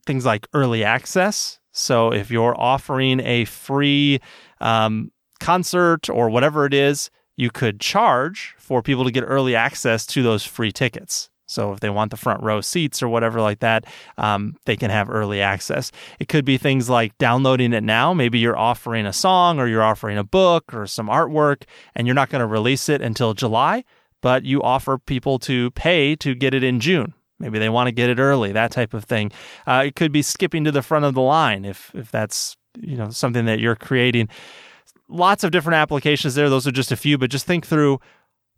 things 0.05 0.25
like 0.25 0.47
early 0.53 0.83
access. 0.83 1.59
So 1.71 2.13
if 2.13 2.29
you're 2.29 2.59
offering 2.59 3.19
a 3.21 3.45
free 3.45 4.19
um, 4.61 5.11
concert 5.39 6.09
or 6.09 6.29
whatever 6.29 6.65
it 6.65 6.73
is, 6.73 7.09
you 7.35 7.49
could 7.49 7.79
charge 7.79 8.55
for 8.59 8.81
people 8.81 9.05
to 9.05 9.11
get 9.11 9.21
early 9.21 9.55
access 9.55 10.05
to 10.07 10.21
those 10.21 10.43
free 10.45 10.71
tickets. 10.71 11.29
So 11.45 11.71
if 11.71 11.79
they 11.79 11.89
want 11.89 12.11
the 12.11 12.17
front 12.17 12.43
row 12.43 12.61
seats 12.61 13.01
or 13.03 13.09
whatever 13.09 13.41
like 13.41 13.59
that, 13.59 13.85
um, 14.17 14.55
they 14.65 14.75
can 14.75 14.89
have 14.89 15.09
early 15.09 15.41
access. 15.41 15.91
It 16.19 16.27
could 16.27 16.45
be 16.45 16.57
things 16.57 16.89
like 16.89 17.17
downloading 17.17 17.73
it 17.73 17.83
now. 17.83 18.13
Maybe 18.13 18.39
you're 18.39 18.57
offering 18.57 19.05
a 19.05 19.13
song 19.13 19.59
or 19.59 19.67
you're 19.67 19.83
offering 19.83 20.17
a 20.17 20.23
book 20.23 20.73
or 20.73 20.87
some 20.87 21.07
artwork, 21.07 21.63
and 21.95 22.07
you're 22.07 22.15
not 22.15 22.29
going 22.29 22.39
to 22.39 22.47
release 22.47 22.89
it 22.89 23.01
until 23.01 23.33
July, 23.33 23.83
but 24.21 24.45
you 24.45 24.61
offer 24.61 24.97
people 24.97 25.37
to 25.39 25.71
pay 25.71 26.15
to 26.17 26.33
get 26.33 26.53
it 26.53 26.63
in 26.63 26.79
June. 26.79 27.13
Maybe 27.43 27.59
they 27.59 27.67
want 27.67 27.87
to 27.87 27.91
get 27.91 28.09
it 28.09 28.19
early, 28.19 28.53
that 28.53 28.71
type 28.71 28.93
of 28.93 29.03
thing. 29.03 29.29
Uh, 29.67 29.83
it 29.87 29.97
could 29.97 30.13
be 30.13 30.21
skipping 30.21 30.63
to 30.63 30.71
the 30.71 30.81
front 30.81 31.03
of 31.03 31.13
the 31.13 31.21
line 31.21 31.65
if 31.65 31.91
if 31.93 32.09
that's 32.09 32.55
you 32.79 32.95
know 32.95 33.09
something 33.09 33.43
that 33.45 33.59
you're 33.59 33.75
creating. 33.75 34.29
Lots 35.09 35.43
of 35.43 35.51
different 35.51 35.75
applications 35.75 36.35
there. 36.35 36.49
Those 36.49 36.65
are 36.65 36.71
just 36.71 36.93
a 36.93 36.95
few, 36.95 37.17
but 37.17 37.29
just 37.29 37.45
think 37.45 37.67
through 37.67 37.99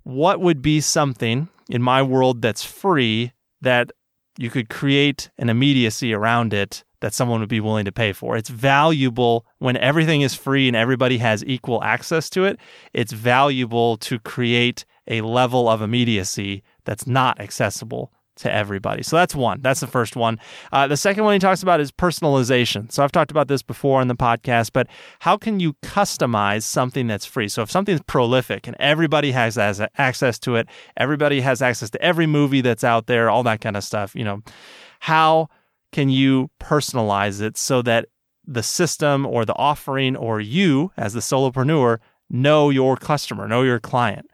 what 0.03 0.39
would 0.39 0.61
be 0.61 0.81
something 0.81 1.49
in 1.67 1.81
my 1.81 2.03
world 2.03 2.43
that's 2.43 2.63
free 2.63 3.31
that 3.61 3.89
you 4.37 4.51
could 4.51 4.69
create 4.69 5.31
an 5.39 5.49
immediacy 5.49 6.13
around 6.13 6.53
it 6.53 6.83
that 7.01 7.15
someone 7.15 7.39
would 7.39 7.49
be 7.49 7.59
willing 7.59 7.85
to 7.85 7.91
pay 7.91 8.13
for. 8.13 8.37
It's 8.37 8.49
valuable 8.49 9.47
when 9.57 9.77
everything 9.77 10.21
is 10.21 10.35
free 10.35 10.67
and 10.67 10.77
everybody 10.77 11.17
has 11.17 11.43
equal 11.45 11.83
access 11.83 12.29
to 12.31 12.45
it. 12.45 12.59
It's 12.93 13.13
valuable 13.13 13.97
to 13.97 14.19
create 14.19 14.85
a 15.07 15.21
level 15.21 15.67
of 15.67 15.81
immediacy 15.81 16.61
that's 16.83 17.07
not 17.07 17.41
accessible 17.41 18.11
to 18.37 18.51
everybody. 18.51 19.03
So 19.03 19.15
that's 19.15 19.35
one. 19.35 19.61
That's 19.61 19.79
the 19.79 19.87
first 19.87 20.15
one. 20.15 20.39
Uh, 20.71 20.87
the 20.87 20.97
second 20.97 21.23
one 21.23 21.33
he 21.33 21.39
talks 21.39 21.63
about 21.63 21.79
is 21.79 21.91
personalization. 21.91 22.91
So 22.91 23.03
I've 23.03 23.11
talked 23.11 23.31
about 23.31 23.47
this 23.47 23.61
before 23.61 24.01
in 24.01 24.07
the 24.07 24.15
podcast, 24.15 24.71
but 24.73 24.87
how 25.19 25.37
can 25.37 25.59
you 25.59 25.73
customize 25.83 26.63
something 26.63 27.07
that's 27.07 27.25
free? 27.25 27.47
So 27.47 27.61
if 27.61 27.71
something's 27.71 28.01
prolific 28.01 28.67
and 28.67 28.75
everybody 28.79 29.31
has, 29.31 29.55
has 29.55 29.81
access 29.97 30.37
to 30.39 30.55
it, 30.55 30.67
everybody 30.97 31.41
has 31.41 31.61
access 31.61 31.89
to 31.91 32.01
every 32.01 32.27
movie 32.27 32.61
that's 32.61 32.83
out 32.83 33.07
there, 33.07 33.29
all 33.29 33.43
that 33.43 33.61
kind 33.61 33.77
of 33.77 33.83
stuff, 33.83 34.15
you 34.15 34.23
know, 34.23 34.41
how 34.99 35.49
can 35.91 36.09
you 36.09 36.49
personalize 36.59 37.41
it 37.41 37.57
so 37.57 37.81
that 37.81 38.07
the 38.45 38.63
system 38.63 39.25
or 39.25 39.45
the 39.45 39.55
offering 39.55 40.15
or 40.15 40.39
you 40.39 40.91
as 40.97 41.13
the 41.13 41.19
solopreneur 41.19 41.99
know 42.29 42.69
your 42.69 42.97
customer, 42.97 43.47
know 43.47 43.61
your 43.61 43.79
client? 43.79 44.29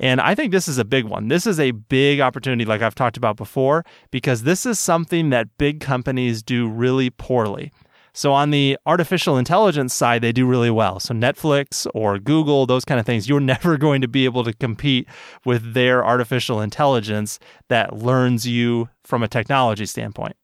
And 0.00 0.18
I 0.18 0.34
think 0.34 0.50
this 0.50 0.66
is 0.66 0.78
a 0.78 0.84
big 0.84 1.04
one. 1.04 1.28
This 1.28 1.46
is 1.46 1.60
a 1.60 1.72
big 1.72 2.20
opportunity, 2.20 2.64
like 2.64 2.80
I've 2.80 2.94
talked 2.94 3.18
about 3.18 3.36
before, 3.36 3.84
because 4.10 4.44
this 4.44 4.64
is 4.64 4.78
something 4.78 5.28
that 5.28 5.58
big 5.58 5.80
companies 5.80 6.42
do 6.42 6.66
really 6.66 7.10
poorly. 7.10 7.70
So, 8.12 8.32
on 8.32 8.50
the 8.50 8.76
artificial 8.86 9.36
intelligence 9.36 9.94
side, 9.94 10.22
they 10.22 10.32
do 10.32 10.46
really 10.46 10.70
well. 10.70 10.98
So, 10.98 11.14
Netflix 11.14 11.86
or 11.94 12.18
Google, 12.18 12.66
those 12.66 12.84
kind 12.84 12.98
of 12.98 13.06
things, 13.06 13.28
you're 13.28 13.40
never 13.54 13.76
going 13.76 14.00
to 14.00 14.08
be 14.08 14.24
able 14.24 14.42
to 14.44 14.54
compete 14.54 15.06
with 15.44 15.74
their 15.74 16.04
artificial 16.04 16.60
intelligence 16.60 17.38
that 17.68 17.98
learns 17.98 18.48
you 18.48 18.88
from 19.04 19.22
a 19.22 19.28
technology 19.28 19.86
standpoint. 19.86 20.34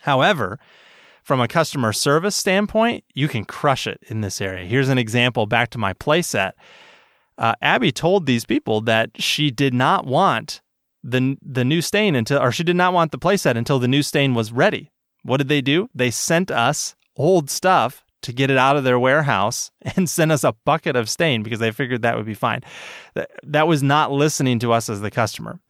However, 0.00 0.58
from 1.22 1.40
a 1.40 1.46
customer 1.46 1.92
service 1.92 2.34
standpoint, 2.34 3.04
you 3.14 3.28
can 3.28 3.44
crush 3.44 3.86
it 3.86 4.00
in 4.08 4.22
this 4.22 4.40
area. 4.40 4.64
Here's 4.64 4.88
an 4.88 4.98
example 4.98 5.46
back 5.46 5.68
to 5.70 5.78
my 5.78 5.92
playset 5.92 6.52
uh, 7.38 7.54
Abby 7.62 7.92
told 7.92 8.26
these 8.26 8.44
people 8.44 8.80
that 8.82 9.10
she 9.20 9.50
did 9.50 9.72
not 9.72 10.06
want 10.06 10.60
the 11.04 11.36
the 11.40 11.64
new 11.64 11.80
stain 11.80 12.14
until, 12.14 12.40
or 12.40 12.52
she 12.52 12.64
did 12.64 12.76
not 12.76 12.92
want 12.92 13.12
the 13.12 13.18
playset 13.18 13.56
until 13.56 13.78
the 13.78 13.88
new 13.88 14.02
stain 14.02 14.34
was 14.34 14.52
ready. 14.52 14.90
What 15.22 15.38
did 15.38 15.48
they 15.48 15.60
do? 15.60 15.88
They 15.94 16.10
sent 16.10 16.50
us 16.50 16.96
old 17.16 17.50
stuff 17.50 18.04
to 18.22 18.32
get 18.32 18.50
it 18.50 18.58
out 18.58 18.76
of 18.76 18.84
their 18.84 18.98
warehouse 18.98 19.70
and 19.96 20.08
sent 20.08 20.32
us 20.32 20.44
a 20.44 20.54
bucket 20.64 20.96
of 20.96 21.08
stain 21.08 21.42
because 21.42 21.60
they 21.60 21.70
figured 21.70 22.02
that 22.02 22.16
would 22.16 22.26
be 22.26 22.34
fine. 22.34 22.62
That, 23.14 23.30
that 23.44 23.68
was 23.68 23.82
not 23.82 24.10
listening 24.10 24.58
to 24.60 24.72
us 24.72 24.88
as 24.88 25.00
the 25.00 25.10
customer. 25.10 25.60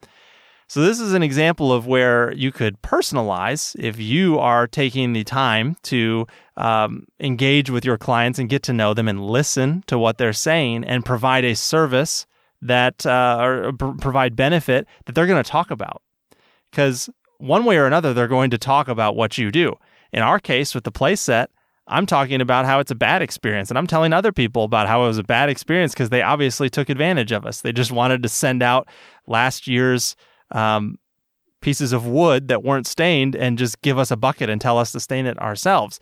So, 0.69 0.81
this 0.81 0.99
is 0.99 1.13
an 1.13 1.23
example 1.23 1.73
of 1.73 1.87
where 1.87 2.31
you 2.33 2.51
could 2.51 2.79
personalize 2.83 3.75
if 3.79 3.99
you 3.99 4.37
are 4.37 4.67
taking 4.67 5.13
the 5.13 5.23
time 5.23 5.75
to 5.83 6.27
um, 6.57 7.07
engage 7.19 7.71
with 7.71 7.83
your 7.83 7.97
clients 7.97 8.37
and 8.37 8.47
get 8.47 8.61
to 8.63 8.73
know 8.73 8.93
them 8.93 9.07
and 9.07 9.25
listen 9.25 9.83
to 9.87 9.97
what 9.97 10.19
they're 10.19 10.31
saying 10.31 10.83
and 10.83 11.03
provide 11.03 11.43
a 11.43 11.55
service 11.55 12.27
that, 12.61 13.03
uh, 13.03 13.39
or 13.41 13.73
provide 13.73 14.35
benefit 14.35 14.85
that 15.05 15.15
they're 15.15 15.25
going 15.25 15.43
to 15.43 15.49
talk 15.49 15.71
about. 15.71 16.03
Because 16.69 17.09
one 17.39 17.65
way 17.65 17.77
or 17.77 17.87
another, 17.87 18.13
they're 18.13 18.27
going 18.27 18.51
to 18.51 18.59
talk 18.59 18.87
about 18.87 19.15
what 19.15 19.39
you 19.39 19.51
do. 19.51 19.75
In 20.13 20.21
our 20.21 20.39
case, 20.39 20.75
with 20.75 20.83
the 20.83 20.91
playset, 20.91 21.47
I'm 21.87 22.05
talking 22.05 22.41
about 22.41 22.65
how 22.65 22.79
it's 22.79 22.91
a 22.91 22.95
bad 22.95 23.23
experience. 23.23 23.69
And 23.71 23.77
I'm 23.79 23.87
telling 23.87 24.13
other 24.13 24.31
people 24.31 24.65
about 24.65 24.87
how 24.87 25.03
it 25.03 25.07
was 25.07 25.17
a 25.17 25.23
bad 25.23 25.49
experience 25.49 25.93
because 25.93 26.09
they 26.09 26.21
obviously 26.21 26.69
took 26.69 26.89
advantage 26.89 27.31
of 27.31 27.47
us. 27.47 27.61
They 27.61 27.71
just 27.71 27.91
wanted 27.91 28.21
to 28.21 28.29
send 28.29 28.61
out 28.61 28.87
last 29.25 29.65
year's 29.65 30.15
um, 30.51 30.97
pieces 31.61 31.93
of 31.93 32.05
wood 32.05 32.47
that 32.47 32.63
weren't 32.63 32.87
stained 32.87 33.35
and 33.35 33.57
just 33.57 33.81
give 33.81 33.97
us 33.97 34.11
a 34.11 34.17
bucket 34.17 34.49
and 34.49 34.59
tell 34.59 34.77
us 34.77 34.91
to 34.91 34.99
stain 34.99 35.25
it 35.25 35.39
ourselves. 35.39 35.99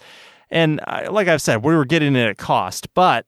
And 0.50 0.80
uh, 0.88 1.08
like 1.12 1.28
I've 1.28 1.42
said, 1.42 1.64
we 1.64 1.76
were 1.76 1.86
getting 1.86 2.16
it 2.16 2.28
at 2.28 2.38
cost. 2.38 2.94
But 2.94 3.26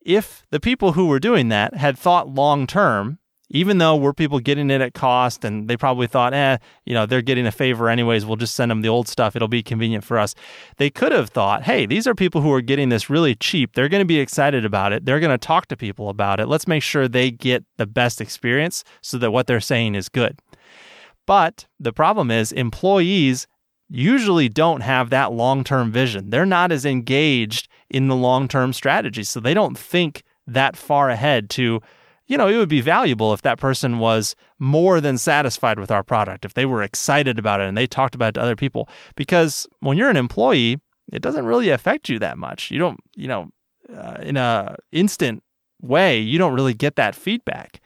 if 0.00 0.44
the 0.50 0.60
people 0.60 0.92
who 0.92 1.06
were 1.06 1.20
doing 1.20 1.48
that 1.48 1.74
had 1.74 1.98
thought 1.98 2.28
long 2.28 2.66
term 2.66 3.18
even 3.50 3.78
though 3.78 3.96
we're 3.96 4.12
people 4.12 4.38
getting 4.38 4.70
it 4.70 4.80
at 4.80 4.94
cost 4.94 5.44
and 5.44 5.68
they 5.68 5.76
probably 5.76 6.06
thought, 6.06 6.32
eh, 6.32 6.56
you 6.86 6.94
know, 6.94 7.04
they're 7.04 7.20
getting 7.20 7.46
a 7.46 7.52
favor 7.52 7.88
anyways, 7.88 8.24
we'll 8.24 8.36
just 8.36 8.54
send 8.54 8.70
them 8.70 8.80
the 8.80 8.88
old 8.88 9.08
stuff. 9.08 9.34
It'll 9.34 9.48
be 9.48 9.62
convenient 9.62 10.04
for 10.04 10.18
us. 10.18 10.34
They 10.76 10.88
could 10.88 11.12
have 11.12 11.30
thought, 11.30 11.64
hey, 11.64 11.84
these 11.84 12.06
are 12.06 12.14
people 12.14 12.40
who 12.40 12.52
are 12.52 12.60
getting 12.60 12.88
this 12.88 13.10
really 13.10 13.34
cheap. 13.34 13.74
They're 13.74 13.88
going 13.88 14.02
to 14.02 14.06
be 14.06 14.20
excited 14.20 14.64
about 14.64 14.92
it. 14.92 15.04
They're 15.04 15.20
going 15.20 15.36
to 15.36 15.38
talk 15.38 15.66
to 15.66 15.76
people 15.76 16.08
about 16.08 16.38
it. 16.38 16.46
Let's 16.46 16.68
make 16.68 16.82
sure 16.82 17.08
they 17.08 17.30
get 17.30 17.64
the 17.76 17.86
best 17.86 18.20
experience 18.20 18.84
so 19.02 19.18
that 19.18 19.32
what 19.32 19.48
they're 19.48 19.60
saying 19.60 19.96
is 19.96 20.08
good. 20.08 20.38
But 21.26 21.66
the 21.78 21.92
problem 21.92 22.30
is, 22.30 22.52
employees 22.52 23.46
usually 23.88 24.48
don't 24.48 24.82
have 24.82 25.10
that 25.10 25.32
long 25.32 25.64
term 25.64 25.90
vision. 25.90 26.30
They're 26.30 26.46
not 26.46 26.70
as 26.70 26.84
engaged 26.84 27.68
in 27.88 28.06
the 28.06 28.16
long 28.16 28.46
term 28.46 28.72
strategy. 28.72 29.24
So 29.24 29.40
they 29.40 29.54
don't 29.54 29.76
think 29.76 30.22
that 30.46 30.76
far 30.76 31.10
ahead 31.10 31.50
to 31.50 31.80
you 32.30 32.38
know, 32.38 32.46
it 32.46 32.56
would 32.56 32.68
be 32.68 32.80
valuable 32.80 33.34
if 33.34 33.42
that 33.42 33.58
person 33.58 33.98
was 33.98 34.36
more 34.60 35.00
than 35.00 35.18
satisfied 35.18 35.80
with 35.80 35.90
our 35.90 36.04
product, 36.04 36.44
if 36.44 36.54
they 36.54 36.64
were 36.64 36.80
excited 36.80 37.40
about 37.40 37.60
it 37.60 37.66
and 37.66 37.76
they 37.76 37.88
talked 37.88 38.14
about 38.14 38.28
it 38.28 38.32
to 38.34 38.40
other 38.40 38.54
people. 38.54 38.88
Because 39.16 39.66
when 39.80 39.98
you're 39.98 40.08
an 40.08 40.16
employee, 40.16 40.78
it 41.12 41.22
doesn't 41.22 41.44
really 41.44 41.70
affect 41.70 42.08
you 42.08 42.20
that 42.20 42.38
much. 42.38 42.70
You 42.70 42.78
don't, 42.78 43.00
you 43.16 43.26
know, 43.26 43.50
uh, 43.92 44.18
in 44.22 44.36
a 44.36 44.76
instant 44.92 45.42
way, 45.82 46.20
you 46.20 46.38
don't 46.38 46.54
really 46.54 46.72
get 46.72 46.94
that 46.94 47.16
feedback. 47.16 47.80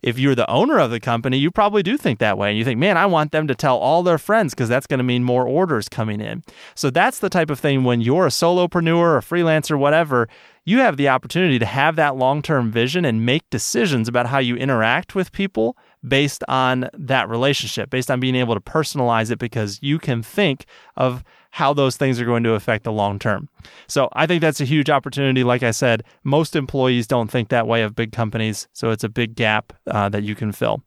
If 0.00 0.18
you're 0.18 0.34
the 0.34 0.50
owner 0.50 0.78
of 0.78 0.90
the 0.90 1.00
company, 1.00 1.36
you 1.36 1.50
probably 1.50 1.82
do 1.82 1.98
think 1.98 2.20
that 2.20 2.38
way. 2.38 2.50
And 2.50 2.58
you 2.58 2.64
think, 2.64 2.78
man, 2.78 2.96
I 2.96 3.04
want 3.04 3.32
them 3.32 3.46
to 3.48 3.54
tell 3.54 3.76
all 3.76 4.02
their 4.02 4.18
friends 4.18 4.54
because 4.54 4.70
that's 4.70 4.86
going 4.86 4.98
to 4.98 5.04
mean 5.04 5.24
more 5.24 5.46
orders 5.46 5.90
coming 5.90 6.22
in. 6.22 6.42
So 6.74 6.88
that's 6.88 7.18
the 7.18 7.30
type 7.30 7.50
of 7.50 7.60
thing 7.60 7.84
when 7.84 8.00
you're 8.00 8.26
a 8.26 8.30
solopreneur, 8.30 9.18
a 9.18 9.20
freelancer, 9.20 9.78
whatever, 9.78 10.28
you 10.64 10.78
have 10.78 10.96
the 10.96 11.08
opportunity 11.08 11.58
to 11.58 11.66
have 11.66 11.96
that 11.96 12.16
long 12.16 12.42
term 12.42 12.70
vision 12.70 13.04
and 13.04 13.24
make 13.24 13.48
decisions 13.50 14.08
about 14.08 14.26
how 14.26 14.38
you 14.38 14.56
interact 14.56 15.14
with 15.14 15.32
people 15.32 15.76
based 16.06 16.42
on 16.48 16.88
that 16.94 17.28
relationship, 17.28 17.90
based 17.90 18.10
on 18.10 18.20
being 18.20 18.34
able 18.34 18.54
to 18.54 18.60
personalize 18.60 19.30
it 19.30 19.38
because 19.38 19.78
you 19.82 19.98
can 19.98 20.22
think 20.22 20.66
of 20.96 21.22
how 21.50 21.72
those 21.72 21.96
things 21.96 22.20
are 22.20 22.24
going 22.24 22.42
to 22.42 22.54
affect 22.54 22.84
the 22.84 22.92
long 22.92 23.18
term. 23.18 23.48
So 23.86 24.08
I 24.12 24.26
think 24.26 24.40
that's 24.40 24.60
a 24.60 24.64
huge 24.64 24.90
opportunity. 24.90 25.44
Like 25.44 25.62
I 25.62 25.70
said, 25.70 26.02
most 26.24 26.56
employees 26.56 27.06
don't 27.06 27.30
think 27.30 27.48
that 27.48 27.66
way 27.66 27.82
of 27.82 27.94
big 27.94 28.12
companies. 28.12 28.66
So 28.72 28.90
it's 28.90 29.04
a 29.04 29.08
big 29.08 29.34
gap 29.34 29.72
uh, 29.86 30.08
that 30.08 30.24
you 30.24 30.34
can 30.34 30.52
fill. 30.52 30.82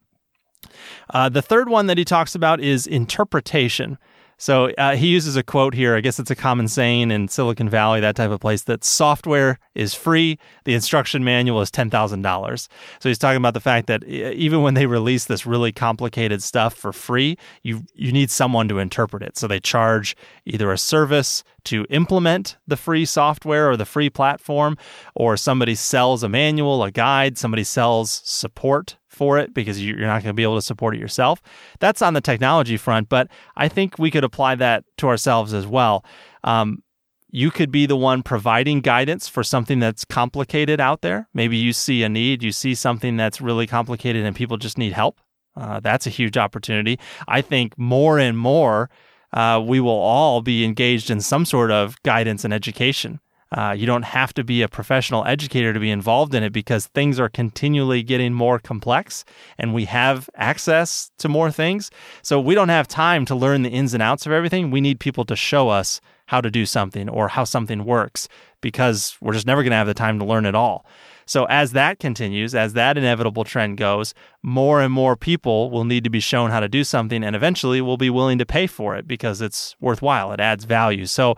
Uh, 1.11 1.29
the 1.29 1.41
third 1.41 1.69
one 1.69 1.87
that 1.87 1.97
he 1.97 2.03
talks 2.03 2.35
about 2.35 2.59
is 2.59 2.85
interpretation. 2.87 3.97
So 4.37 4.69
uh, 4.77 4.95
he 4.95 5.07
uses 5.07 5.35
a 5.35 5.43
quote 5.43 5.73
here. 5.73 5.95
I 5.95 6.01
guess 6.01 6.19
it's 6.19 6.29
a 6.29 6.35
common 6.35 6.67
saying 6.67 7.09
in 7.09 7.27
Silicon 7.27 7.69
Valley, 7.69 7.99
that 8.01 8.15
type 8.15 8.29
of 8.29 8.39
place, 8.39 8.63
that 8.63 8.83
software 8.83 9.59
is 9.73 9.95
free. 9.95 10.37
The 10.63 10.75
instruction 10.75 11.23
manual 11.23 11.59
is 11.61 11.71
$10,000. 11.71 12.67
So 12.99 13.09
he's 13.09 13.17
talking 13.17 13.37
about 13.37 13.55
the 13.55 13.59
fact 13.59 13.87
that 13.87 14.03
even 14.03 14.61
when 14.61 14.75
they 14.75 14.85
release 14.85 15.25
this 15.25 15.45
really 15.47 15.71
complicated 15.71 16.43
stuff 16.43 16.75
for 16.75 16.93
free, 16.93 17.37
you, 17.63 17.83
you 17.95 18.11
need 18.11 18.29
someone 18.29 18.67
to 18.67 18.77
interpret 18.77 19.23
it. 19.23 19.37
So 19.37 19.47
they 19.47 19.59
charge 19.59 20.15
either 20.45 20.71
a 20.71 20.77
service 20.77 21.43
to 21.65 21.85
implement 21.89 22.57
the 22.67 22.77
free 22.77 23.05
software 23.05 23.69
or 23.69 23.75
the 23.75 23.85
free 23.85 24.09
platform, 24.09 24.77
or 25.15 25.35
somebody 25.35 25.75
sells 25.75 26.23
a 26.23 26.29
manual, 26.29 26.83
a 26.83 26.91
guide, 26.91 27.37
somebody 27.37 27.63
sells 27.63 28.21
support 28.23 28.97
for 29.17 29.37
it 29.37 29.53
because 29.53 29.83
you're 29.83 29.97
not 29.99 30.23
going 30.23 30.33
to 30.33 30.33
be 30.33 30.43
able 30.43 30.55
to 30.55 30.61
support 30.61 30.95
it 30.95 30.99
yourself. 30.99 31.41
That's 31.79 32.01
on 32.01 32.13
the 32.13 32.21
technology 32.21 32.77
front, 32.77 33.09
but 33.09 33.27
I 33.55 33.67
think 33.67 33.97
we 33.97 34.11
could 34.11 34.23
apply 34.23 34.55
that 34.55 34.85
to 34.97 35.07
ourselves 35.07 35.53
as 35.53 35.65
well. 35.65 36.05
Um, 36.43 36.83
you 37.29 37.51
could 37.51 37.71
be 37.71 37.85
the 37.85 37.97
one 37.97 38.23
providing 38.23 38.79
guidance 38.79 39.27
for 39.27 39.43
something 39.43 39.79
that's 39.79 40.05
complicated 40.05 40.79
out 40.79 41.01
there. 41.01 41.27
Maybe 41.33 41.57
you 41.57 41.73
see 41.73 42.03
a 42.03 42.09
need, 42.09 42.41
you 42.41 42.51
see 42.51 42.73
something 42.73 43.17
that's 43.17 43.41
really 43.41 43.67
complicated 43.67 44.25
and 44.25 44.35
people 44.35 44.57
just 44.57 44.77
need 44.77 44.93
help. 44.93 45.19
Uh, 45.55 45.79
that's 45.79 46.07
a 46.07 46.11
huge 46.11 46.37
opportunity. 46.37 46.99
I 47.27 47.41
think 47.41 47.77
more 47.77 48.19
and 48.19 48.37
more 48.37 48.89
uh, 49.33 49.61
we 49.65 49.79
will 49.79 49.89
all 49.89 50.41
be 50.41 50.63
engaged 50.63 51.09
in 51.09 51.19
some 51.19 51.45
sort 51.45 51.71
of 51.71 52.01
guidance 52.03 52.45
and 52.45 52.53
education. 52.53 53.19
Uh, 53.51 53.73
you 53.77 53.85
don't 53.85 54.03
have 54.03 54.33
to 54.33 54.43
be 54.43 54.61
a 54.61 54.67
professional 54.67 55.25
educator 55.25 55.73
to 55.73 55.79
be 55.79 55.89
involved 55.89 56.35
in 56.35 56.43
it 56.43 56.51
because 56.51 56.87
things 56.87 57.19
are 57.19 57.29
continually 57.29 58.03
getting 58.03 58.33
more 58.33 58.59
complex 58.59 59.23
and 59.57 59.73
we 59.73 59.85
have 59.85 60.29
access 60.35 61.11
to 61.17 61.29
more 61.29 61.49
things. 61.51 61.89
So 62.21 62.39
we 62.39 62.55
don't 62.55 62.69
have 62.69 62.87
time 62.87 63.25
to 63.25 63.35
learn 63.35 63.63
the 63.63 63.69
ins 63.69 63.93
and 63.93 64.03
outs 64.03 64.25
of 64.25 64.31
everything. 64.31 64.69
We 64.69 64.81
need 64.81 64.99
people 64.99 65.23
to 65.25 65.35
show 65.35 65.69
us 65.69 66.01
how 66.25 66.41
to 66.41 66.51
do 66.51 66.65
something 66.65 67.07
or 67.07 67.29
how 67.29 67.45
something 67.45 67.85
works 67.85 68.27
because 68.59 69.17
we're 69.21 69.33
just 69.33 69.47
never 69.47 69.63
going 69.63 69.71
to 69.71 69.77
have 69.77 69.87
the 69.87 69.93
time 69.93 70.19
to 70.19 70.25
learn 70.25 70.45
it 70.45 70.55
all. 70.55 70.85
So 71.25 71.45
as 71.45 71.73
that 71.73 71.99
continues, 71.99 72.55
as 72.55 72.73
that 72.73 72.97
inevitable 72.97 73.43
trend 73.43 73.77
goes, 73.77 74.13
more 74.43 74.81
and 74.81 74.93
more 74.93 75.15
people 75.17 75.69
will 75.69 75.83
need 75.83 76.05
to 76.05 76.09
be 76.09 76.21
shown 76.21 76.51
how 76.51 76.61
to 76.61 76.69
do 76.69 76.83
something 76.85 77.23
and 77.23 77.35
eventually 77.35 77.81
will 77.81 77.97
be 77.97 78.09
willing 78.09 78.37
to 78.37 78.45
pay 78.45 78.65
for 78.65 78.95
it 78.95 79.07
because 79.07 79.41
it's 79.41 79.75
worthwhile. 79.81 80.31
It 80.31 80.39
adds 80.39 80.63
value. 80.63 81.05
So 81.05 81.35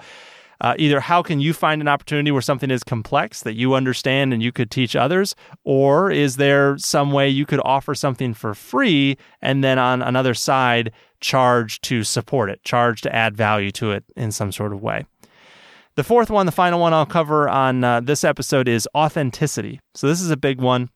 uh, 0.61 0.75
either 0.77 0.99
how 0.99 1.21
can 1.21 1.39
you 1.39 1.53
find 1.53 1.81
an 1.81 1.87
opportunity 1.87 2.31
where 2.31 2.41
something 2.41 2.71
is 2.71 2.83
complex 2.83 3.41
that 3.43 3.55
you 3.55 3.73
understand 3.73 4.33
and 4.33 4.43
you 4.43 4.51
could 4.51 4.69
teach 4.69 4.95
others, 4.95 5.35
or 5.63 6.11
is 6.11 6.35
there 6.37 6.77
some 6.77 7.11
way 7.11 7.29
you 7.29 7.45
could 7.45 7.61
offer 7.63 7.95
something 7.95 8.33
for 8.33 8.53
free 8.53 9.17
and 9.41 9.63
then 9.63 9.79
on 9.79 10.01
another 10.01 10.33
side 10.33 10.91
charge 11.21 11.81
to 11.81 12.03
support 12.03 12.49
it, 12.49 12.63
charge 12.63 13.01
to 13.01 13.15
add 13.15 13.35
value 13.35 13.71
to 13.71 13.91
it 13.91 14.03
in 14.15 14.31
some 14.31 14.51
sort 14.51 14.73
of 14.73 14.81
way? 14.81 15.05
The 15.95 16.03
fourth 16.03 16.29
one, 16.29 16.45
the 16.45 16.51
final 16.51 16.79
one 16.79 16.93
I'll 16.93 17.05
cover 17.05 17.49
on 17.49 17.83
uh, 17.83 17.99
this 17.99 18.23
episode 18.23 18.67
is 18.67 18.87
authenticity. 18.95 19.81
So, 19.95 20.07
this 20.07 20.21
is 20.21 20.29
a 20.29 20.37
big 20.37 20.61
one. 20.61 20.89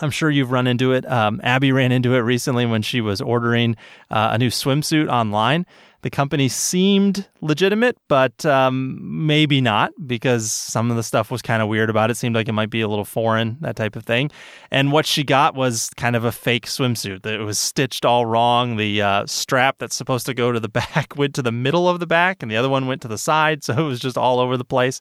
I'm 0.00 0.10
sure 0.10 0.28
you've 0.28 0.50
run 0.50 0.66
into 0.66 0.92
it. 0.92 1.10
Um, 1.10 1.40
Abby 1.44 1.70
ran 1.70 1.92
into 1.92 2.14
it 2.14 2.18
recently 2.18 2.66
when 2.66 2.82
she 2.82 3.00
was 3.00 3.20
ordering 3.20 3.76
uh, 4.10 4.30
a 4.32 4.38
new 4.38 4.50
swimsuit 4.50 5.08
online. 5.08 5.66
The 6.04 6.10
company 6.10 6.48
seemed 6.50 7.26
legitimate, 7.40 7.96
but 8.08 8.44
um, 8.44 8.98
maybe 9.26 9.62
not 9.62 9.90
because 10.06 10.52
some 10.52 10.90
of 10.90 10.98
the 10.98 11.02
stuff 11.02 11.30
was 11.30 11.40
kind 11.40 11.62
of 11.62 11.68
weird 11.68 11.88
about 11.88 12.10
it. 12.10 12.18
Seemed 12.18 12.34
like 12.34 12.46
it 12.46 12.52
might 12.52 12.68
be 12.68 12.82
a 12.82 12.88
little 12.88 13.06
foreign, 13.06 13.56
that 13.62 13.74
type 13.74 13.96
of 13.96 14.04
thing. 14.04 14.30
And 14.70 14.92
what 14.92 15.06
she 15.06 15.24
got 15.24 15.54
was 15.54 15.88
kind 15.96 16.14
of 16.14 16.22
a 16.22 16.30
fake 16.30 16.66
swimsuit. 16.66 17.24
It 17.24 17.40
was 17.40 17.58
stitched 17.58 18.04
all 18.04 18.26
wrong. 18.26 18.76
The 18.76 19.00
uh, 19.00 19.24
strap 19.24 19.78
that's 19.78 19.96
supposed 19.96 20.26
to 20.26 20.34
go 20.34 20.52
to 20.52 20.60
the 20.60 20.68
back 20.94 21.16
went 21.16 21.34
to 21.36 21.42
the 21.42 21.50
middle 21.50 21.88
of 21.88 22.00
the 22.00 22.06
back, 22.06 22.42
and 22.42 22.52
the 22.52 22.56
other 22.58 22.68
one 22.68 22.86
went 22.86 23.00
to 23.00 23.08
the 23.08 23.16
side. 23.16 23.64
So 23.64 23.72
it 23.72 23.88
was 23.88 23.98
just 23.98 24.18
all 24.18 24.40
over 24.40 24.58
the 24.58 24.64
place. 24.64 25.00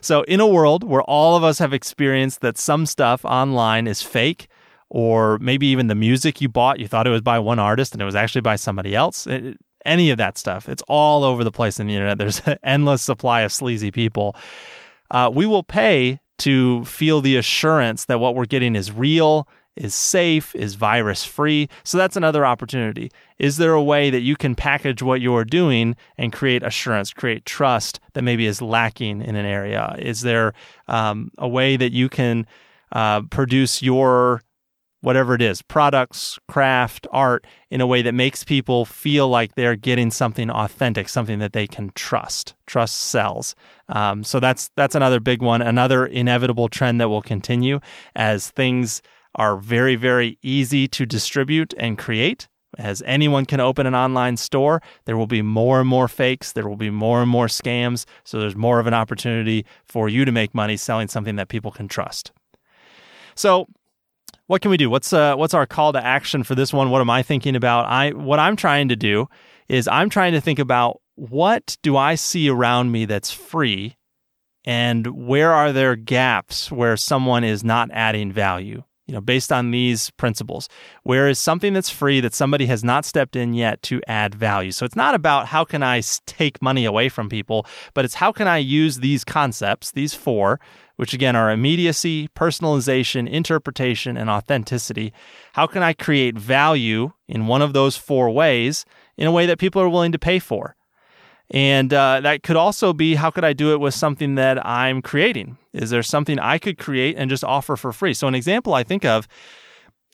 So, 0.00 0.22
in 0.22 0.40
a 0.40 0.48
world 0.48 0.82
where 0.82 1.02
all 1.02 1.36
of 1.36 1.44
us 1.44 1.60
have 1.60 1.72
experienced 1.72 2.40
that 2.40 2.58
some 2.58 2.86
stuff 2.86 3.24
online 3.24 3.86
is 3.86 4.02
fake, 4.02 4.48
or 4.88 5.38
maybe 5.38 5.68
even 5.68 5.86
the 5.86 5.94
music 5.94 6.40
you 6.40 6.48
bought, 6.48 6.80
you 6.80 6.88
thought 6.88 7.06
it 7.06 7.10
was 7.10 7.22
by 7.22 7.38
one 7.38 7.60
artist 7.60 7.92
and 7.92 8.02
it 8.02 8.04
was 8.04 8.16
actually 8.16 8.40
by 8.40 8.56
somebody 8.56 8.96
else. 8.96 9.28
It, 9.28 9.56
any 9.84 10.10
of 10.10 10.18
that 10.18 10.38
stuff. 10.38 10.68
It's 10.68 10.82
all 10.88 11.24
over 11.24 11.44
the 11.44 11.52
place 11.52 11.80
in 11.80 11.86
the 11.86 11.94
internet. 11.94 12.18
There's 12.18 12.40
an 12.46 12.58
endless 12.62 13.02
supply 13.02 13.42
of 13.42 13.52
sleazy 13.52 13.90
people. 13.90 14.36
Uh, 15.10 15.30
we 15.32 15.46
will 15.46 15.62
pay 15.62 16.20
to 16.38 16.84
feel 16.84 17.20
the 17.20 17.36
assurance 17.36 18.06
that 18.06 18.18
what 18.18 18.34
we're 18.34 18.46
getting 18.46 18.74
is 18.74 18.90
real, 18.90 19.46
is 19.76 19.94
safe, 19.94 20.54
is 20.54 20.74
virus 20.74 21.24
free. 21.24 21.68
So 21.84 21.98
that's 21.98 22.16
another 22.16 22.46
opportunity. 22.46 23.10
Is 23.38 23.56
there 23.56 23.72
a 23.72 23.82
way 23.82 24.10
that 24.10 24.20
you 24.20 24.36
can 24.36 24.54
package 24.54 25.02
what 25.02 25.20
you're 25.20 25.44
doing 25.44 25.96
and 26.16 26.32
create 26.32 26.62
assurance, 26.62 27.12
create 27.12 27.44
trust 27.44 28.00
that 28.14 28.22
maybe 28.22 28.46
is 28.46 28.62
lacking 28.62 29.22
in 29.22 29.36
an 29.36 29.46
area? 29.46 29.94
Is 29.98 30.22
there 30.22 30.54
um, 30.88 31.30
a 31.38 31.48
way 31.48 31.76
that 31.76 31.92
you 31.92 32.08
can 32.08 32.46
uh, 32.92 33.22
produce 33.22 33.82
your 33.82 34.42
whatever 35.00 35.34
it 35.34 35.42
is 35.42 35.62
products, 35.62 36.38
craft, 36.48 37.06
art 37.10 37.46
in 37.70 37.80
a 37.80 37.86
way 37.86 38.02
that 38.02 38.14
makes 38.14 38.44
people 38.44 38.84
feel 38.84 39.28
like 39.28 39.54
they're 39.54 39.76
getting 39.76 40.10
something 40.10 40.50
authentic, 40.50 41.08
something 41.08 41.38
that 41.38 41.52
they 41.52 41.66
can 41.66 41.90
trust. 41.94 42.54
Trust 42.66 42.96
sells. 42.96 43.54
Um, 43.88 44.24
so 44.24 44.40
that's 44.40 44.70
that's 44.76 44.94
another 44.94 45.20
big 45.20 45.42
one, 45.42 45.62
another 45.62 46.06
inevitable 46.06 46.68
trend 46.68 47.00
that 47.00 47.08
will 47.08 47.22
continue 47.22 47.80
as 48.14 48.50
things 48.50 49.02
are 49.34 49.56
very 49.56 49.96
very 49.96 50.38
easy 50.42 50.88
to 50.88 51.06
distribute 51.06 51.74
and 51.78 51.98
create. 51.98 52.48
As 52.78 53.02
anyone 53.04 53.46
can 53.46 53.58
open 53.58 53.86
an 53.86 53.96
online 53.96 54.36
store, 54.36 54.80
there 55.04 55.16
will 55.16 55.26
be 55.26 55.42
more 55.42 55.80
and 55.80 55.88
more 55.88 56.06
fakes. 56.06 56.52
There 56.52 56.68
will 56.68 56.76
be 56.76 56.90
more 56.90 57.20
and 57.20 57.28
more 57.28 57.46
scams. 57.46 58.06
So 58.22 58.38
there's 58.38 58.54
more 58.54 58.78
of 58.78 58.86
an 58.86 58.94
opportunity 58.94 59.66
for 59.84 60.08
you 60.08 60.24
to 60.24 60.30
make 60.30 60.54
money 60.54 60.76
selling 60.76 61.08
something 61.08 61.34
that 61.36 61.48
people 61.48 61.72
can 61.72 61.88
trust. 61.88 62.30
So, 63.34 63.66
what 64.50 64.62
can 64.62 64.72
we 64.72 64.76
do? 64.76 64.90
What's 64.90 65.12
uh, 65.12 65.36
what's 65.36 65.54
our 65.54 65.64
call 65.64 65.92
to 65.92 66.04
action 66.04 66.42
for 66.42 66.56
this 66.56 66.72
one? 66.72 66.90
What 66.90 67.00
am 67.00 67.08
I 67.08 67.22
thinking 67.22 67.54
about? 67.54 67.86
I 67.86 68.10
what 68.10 68.40
I'm 68.40 68.56
trying 68.56 68.88
to 68.88 68.96
do 68.96 69.28
is 69.68 69.86
I'm 69.86 70.10
trying 70.10 70.32
to 70.32 70.40
think 70.40 70.58
about 70.58 71.00
what 71.14 71.76
do 71.84 71.96
I 71.96 72.16
see 72.16 72.48
around 72.50 72.90
me 72.90 73.04
that's 73.04 73.30
free 73.30 73.96
and 74.64 75.06
where 75.06 75.52
are 75.52 75.70
there 75.70 75.94
gaps 75.94 76.68
where 76.72 76.96
someone 76.96 77.44
is 77.44 77.62
not 77.62 77.90
adding 77.92 78.32
value 78.32 78.82
you 79.10 79.14
know 79.14 79.20
based 79.20 79.50
on 79.50 79.72
these 79.72 80.10
principles 80.10 80.68
where 81.02 81.28
is 81.28 81.36
something 81.36 81.72
that's 81.72 81.90
free 81.90 82.20
that 82.20 82.32
somebody 82.32 82.66
has 82.66 82.84
not 82.84 83.04
stepped 83.04 83.34
in 83.34 83.54
yet 83.54 83.82
to 83.82 84.00
add 84.06 84.36
value. 84.36 84.70
So 84.70 84.86
it's 84.86 84.94
not 84.94 85.16
about 85.16 85.46
how 85.46 85.64
can 85.64 85.82
i 85.82 86.00
take 86.26 86.62
money 86.62 86.84
away 86.84 87.08
from 87.08 87.28
people 87.28 87.66
but 87.92 88.04
it's 88.04 88.14
how 88.14 88.30
can 88.30 88.46
i 88.46 88.58
use 88.58 88.98
these 88.98 89.24
concepts 89.24 89.90
these 89.90 90.14
four 90.14 90.60
which 90.94 91.12
again 91.12 91.34
are 91.34 91.50
immediacy 91.50 92.28
personalization 92.36 93.28
interpretation 93.28 94.16
and 94.16 94.30
authenticity. 94.30 95.12
How 95.54 95.66
can 95.66 95.82
i 95.82 95.92
create 95.92 96.38
value 96.38 97.10
in 97.26 97.48
one 97.48 97.62
of 97.62 97.72
those 97.72 97.96
four 97.96 98.30
ways 98.30 98.84
in 99.16 99.26
a 99.26 99.32
way 99.32 99.44
that 99.46 99.58
people 99.58 99.82
are 99.82 99.88
willing 99.88 100.12
to 100.12 100.20
pay 100.20 100.38
for? 100.38 100.76
And 101.50 101.92
uh, 101.92 102.20
that 102.20 102.44
could 102.44 102.54
also 102.54 102.92
be 102.92 103.16
how 103.16 103.30
could 103.32 103.44
I 103.44 103.54
do 103.54 103.72
it 103.72 103.80
with 103.80 103.92
something 103.92 104.36
that 104.36 104.64
I'm 104.64 105.02
creating? 105.02 105.58
Is 105.72 105.90
there 105.90 106.02
something 106.02 106.38
I 106.38 106.58
could 106.58 106.78
create 106.78 107.16
and 107.16 107.30
just 107.30 107.44
offer 107.44 107.76
for 107.76 107.92
free? 107.92 108.14
So, 108.14 108.26
an 108.26 108.34
example 108.34 108.74
I 108.74 108.82
think 108.82 109.04
of 109.04 109.28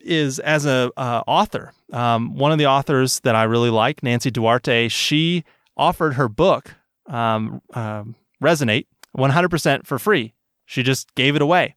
is 0.01 0.38
as 0.38 0.66
a 0.66 0.90
uh, 0.97 1.23
author. 1.27 1.73
Um, 1.92 2.35
one 2.37 2.53
of 2.53 2.59
the 2.59 2.66
authors 2.66 3.21
that 3.21 3.35
I 3.35 3.45
really 3.45 3.71
like, 3.71 4.03
Nancy 4.03 4.31
Duarte, 4.31 4.88
she 4.88 5.45
offered 5.77 6.14
her 6.14 6.29
book, 6.29 6.75
um, 7.07 7.62
uh, 7.75 8.05
Resonate, 8.42 8.87
100% 9.16 9.87
for 9.87 9.99
free. 9.99 10.35
She 10.66 10.83
just 10.83 11.14
gave 11.14 11.37
it 11.37 11.42
away. 11.42 11.77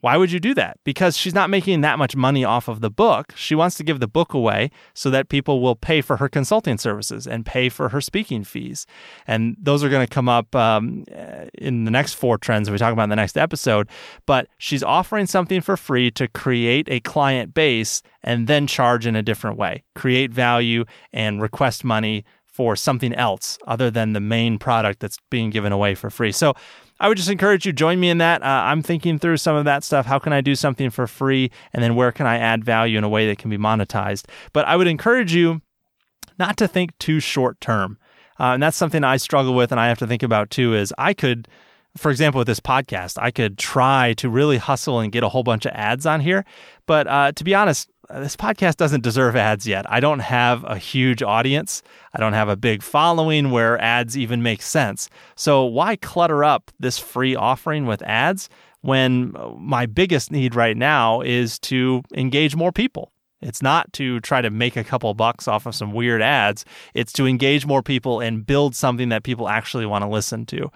Why 0.00 0.16
would 0.16 0.30
you 0.30 0.38
do 0.38 0.54
that? 0.54 0.78
Because 0.84 1.16
she's 1.16 1.34
not 1.34 1.50
making 1.50 1.80
that 1.80 1.98
much 1.98 2.14
money 2.14 2.44
off 2.44 2.68
of 2.68 2.80
the 2.80 2.90
book. 2.90 3.32
She 3.36 3.56
wants 3.56 3.76
to 3.76 3.84
give 3.84 3.98
the 3.98 4.06
book 4.06 4.32
away 4.32 4.70
so 4.94 5.10
that 5.10 5.28
people 5.28 5.60
will 5.60 5.74
pay 5.74 6.00
for 6.00 6.18
her 6.18 6.28
consulting 6.28 6.78
services 6.78 7.26
and 7.26 7.44
pay 7.44 7.68
for 7.68 7.88
her 7.88 8.00
speaking 8.00 8.44
fees. 8.44 8.86
And 9.26 9.56
those 9.60 9.82
are 9.82 9.88
going 9.88 10.06
to 10.06 10.12
come 10.12 10.28
up 10.28 10.54
um, 10.54 11.04
in 11.54 11.84
the 11.84 11.90
next 11.90 12.14
four 12.14 12.38
trends 12.38 12.70
we 12.70 12.78
talk 12.78 12.92
about 12.92 13.04
in 13.04 13.10
the 13.10 13.16
next 13.16 13.36
episode. 13.36 13.88
But 14.24 14.48
she's 14.58 14.84
offering 14.84 15.26
something 15.26 15.60
for 15.60 15.76
free 15.76 16.12
to 16.12 16.28
create 16.28 16.88
a 16.88 17.00
client 17.00 17.52
base 17.52 18.02
and 18.22 18.46
then 18.46 18.66
charge 18.66 19.06
in 19.06 19.16
a 19.16 19.22
different 19.22 19.56
way, 19.56 19.82
create 19.94 20.32
value 20.32 20.84
and 21.12 21.42
request 21.42 21.82
money 21.82 22.24
for 22.58 22.74
something 22.74 23.14
else 23.14 23.56
other 23.68 23.88
than 23.88 24.14
the 24.14 24.20
main 24.20 24.58
product 24.58 24.98
that's 24.98 25.16
being 25.30 25.48
given 25.48 25.70
away 25.70 25.94
for 25.94 26.10
free. 26.10 26.32
So 26.32 26.54
I 26.98 27.06
would 27.06 27.16
just 27.16 27.30
encourage 27.30 27.64
you 27.64 27.72
join 27.72 28.00
me 28.00 28.10
in 28.10 28.18
that. 28.18 28.42
Uh, 28.42 28.46
I'm 28.46 28.82
thinking 28.82 29.20
through 29.20 29.36
some 29.36 29.54
of 29.54 29.64
that 29.66 29.84
stuff. 29.84 30.06
How 30.06 30.18
can 30.18 30.32
I 30.32 30.40
do 30.40 30.56
something 30.56 30.90
for 30.90 31.06
free, 31.06 31.52
and 31.72 31.84
then 31.84 31.94
where 31.94 32.10
can 32.10 32.26
I 32.26 32.38
add 32.38 32.64
value 32.64 32.98
in 32.98 33.04
a 33.04 33.08
way 33.08 33.28
that 33.28 33.38
can 33.38 33.48
be 33.48 33.58
monetized? 33.58 34.24
But 34.52 34.66
I 34.66 34.74
would 34.74 34.88
encourage 34.88 35.32
you 35.32 35.62
not 36.36 36.56
to 36.56 36.66
think 36.66 36.98
too 36.98 37.20
short 37.20 37.60
term, 37.60 37.96
uh, 38.40 38.54
and 38.54 38.60
that's 38.60 38.76
something 38.76 39.04
I 39.04 39.18
struggle 39.18 39.54
with, 39.54 39.70
and 39.70 39.80
I 39.80 39.86
have 39.86 40.00
to 40.00 40.08
think 40.08 40.24
about 40.24 40.50
too. 40.50 40.74
Is 40.74 40.92
I 40.98 41.14
could 41.14 41.46
for 41.96 42.10
example, 42.10 42.40
with 42.40 42.48
this 42.48 42.60
podcast, 42.60 43.22
I 43.22 43.30
could 43.30 43.56
try 43.56 44.14
to 44.14 44.28
really 44.28 44.56
hustle 44.56 44.98
and 44.98 45.12
get 45.12 45.22
a 45.22 45.28
whole 45.28 45.44
bunch 45.44 45.64
of 45.64 45.72
ads 45.74 46.06
on 46.06 46.20
here. 46.20 46.44
But 46.86 47.06
uh, 47.06 47.30
to 47.30 47.44
be 47.44 47.54
honest, 47.54 47.88
this 48.14 48.36
podcast 48.36 48.76
doesn't 48.76 49.02
deserve 49.02 49.36
ads 49.36 49.66
yet. 49.66 49.90
I 49.90 50.00
don't 50.00 50.20
have 50.20 50.64
a 50.64 50.76
huge 50.78 51.22
audience. 51.22 51.82
I 52.14 52.20
don't 52.20 52.32
have 52.32 52.48
a 52.48 52.56
big 52.56 52.82
following 52.82 53.50
where 53.50 53.78
ads 53.80 54.16
even 54.16 54.42
make 54.42 54.62
sense. 54.62 55.10
So 55.36 55.64
why 55.64 55.96
clutter 55.96 56.42
up 56.42 56.70
this 56.80 56.98
free 56.98 57.36
offering 57.36 57.86
with 57.86 58.02
ads 58.02 58.48
when 58.80 59.34
my 59.58 59.86
biggest 59.86 60.32
need 60.32 60.54
right 60.54 60.76
now 60.76 61.20
is 61.20 61.58
to 61.60 62.02
engage 62.14 62.56
more 62.56 62.72
people? 62.72 63.12
It's 63.40 63.62
not 63.62 63.92
to 63.94 64.20
try 64.20 64.40
to 64.40 64.50
make 64.50 64.76
a 64.76 64.82
couple 64.82 65.12
bucks 65.14 65.46
off 65.46 65.66
of 65.66 65.74
some 65.74 65.92
weird 65.92 66.22
ads. 66.22 66.64
It's 66.94 67.12
to 67.14 67.26
engage 67.26 67.66
more 67.66 67.82
people 67.82 68.20
and 68.20 68.44
build 68.44 68.74
something 68.74 69.10
that 69.10 69.22
people 69.22 69.48
actually 69.48 69.86
want 69.86 70.02
to 70.02 70.08
listen 70.08 70.44
to. 70.46 70.70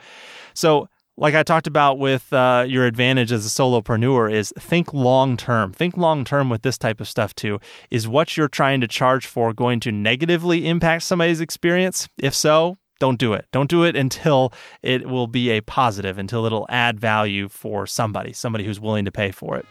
So 0.55 0.89
like 1.17 1.35
I 1.35 1.43
talked 1.43 1.67
about 1.67 1.99
with 1.99 2.33
uh, 2.33 2.65
your 2.67 2.87
advantage 2.87 3.33
as 3.33 3.45
a 3.45 3.49
solopreneur 3.49 4.33
is 4.33 4.53
think 4.59 4.93
long 4.95 5.37
term. 5.37 5.73
Think 5.73 5.97
long 5.97 6.25
term 6.25 6.49
with 6.49 6.63
this 6.63 6.79
type 6.79 7.01
of 7.01 7.09
stuff 7.09 7.35
too. 7.35 7.61
Is 7.91 8.09
what 8.09 8.37
you're 8.37 8.49
trying 8.49 8.81
to 8.81 8.89
charge 8.89 9.27
for 9.27 9.53
going 9.53 9.81
to 9.81 9.93
negatively 9.93 10.67
impact 10.69 11.03
somebody's 11.05 11.41
experience? 11.41 12.09
If 12.19 12.35
so, 12.35 12.79
don't 12.99 13.19
do 13.19 13.33
it. 13.33 13.47
Don't 13.53 13.69
do 13.69 13.83
it 13.83 13.97
until 13.97 14.53
it 14.83 15.07
will 15.07 15.27
be 15.27 15.51
a 15.51 15.61
positive, 15.61 16.19
until 16.19 16.47
it'll 16.47 16.67
add 16.69 17.01
value 17.01 17.49
for 17.49 17.87
somebody, 17.87 18.33
somebody 18.33 18.65
who's 18.65 18.81
willing 18.81 19.05
to 19.05 19.13
pay 19.13 19.33
for 19.33 19.57
it. 19.57 19.67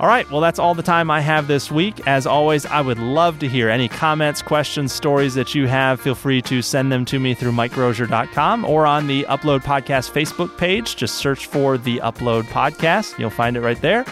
All 0.00 0.08
right, 0.08 0.28
well, 0.28 0.40
that's 0.40 0.58
all 0.58 0.74
the 0.74 0.82
time 0.82 1.08
I 1.08 1.20
have 1.20 1.46
this 1.46 1.70
week. 1.70 2.04
As 2.06 2.26
always, 2.26 2.66
I 2.66 2.80
would 2.80 2.98
love 2.98 3.38
to 3.38 3.48
hear 3.48 3.70
any 3.70 3.88
comments, 3.88 4.42
questions, 4.42 4.92
stories 4.92 5.34
that 5.34 5.54
you 5.54 5.68
have. 5.68 6.00
Feel 6.00 6.16
free 6.16 6.42
to 6.42 6.62
send 6.62 6.90
them 6.90 7.04
to 7.06 7.20
me 7.20 7.32
through 7.32 7.52
MikeGroesser.com 7.52 8.64
or 8.64 8.86
on 8.86 9.06
the 9.06 9.22
Upload 9.24 9.60
Podcast 9.60 10.10
Facebook 10.10 10.58
page. 10.58 10.96
Just 10.96 11.14
search 11.14 11.46
for 11.46 11.78
the 11.78 11.98
Upload 11.98 12.42
Podcast. 12.44 13.18
You'll 13.20 13.30
find 13.30 13.56
it 13.56 13.60
right 13.60 13.80
there. 13.80 14.04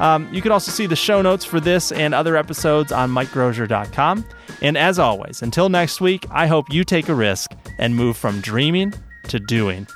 Um, 0.00 0.28
you 0.32 0.40
can 0.40 0.50
also 0.50 0.72
see 0.72 0.86
the 0.86 0.96
show 0.96 1.20
notes 1.20 1.44
for 1.44 1.60
this 1.60 1.92
and 1.92 2.14
other 2.14 2.36
episodes 2.36 2.90
on 2.90 3.10
MikeGroesser.com. 3.10 4.24
And 4.62 4.78
as 4.78 4.98
always, 4.98 5.42
until 5.42 5.68
next 5.68 6.00
week, 6.00 6.24
I 6.30 6.46
hope 6.46 6.72
you 6.72 6.84
take 6.84 7.08
a 7.08 7.14
risk 7.14 7.50
and 7.78 7.94
move 7.94 8.16
from 8.16 8.40
dreaming 8.40 8.94
to 9.24 9.38
doing. 9.38 9.86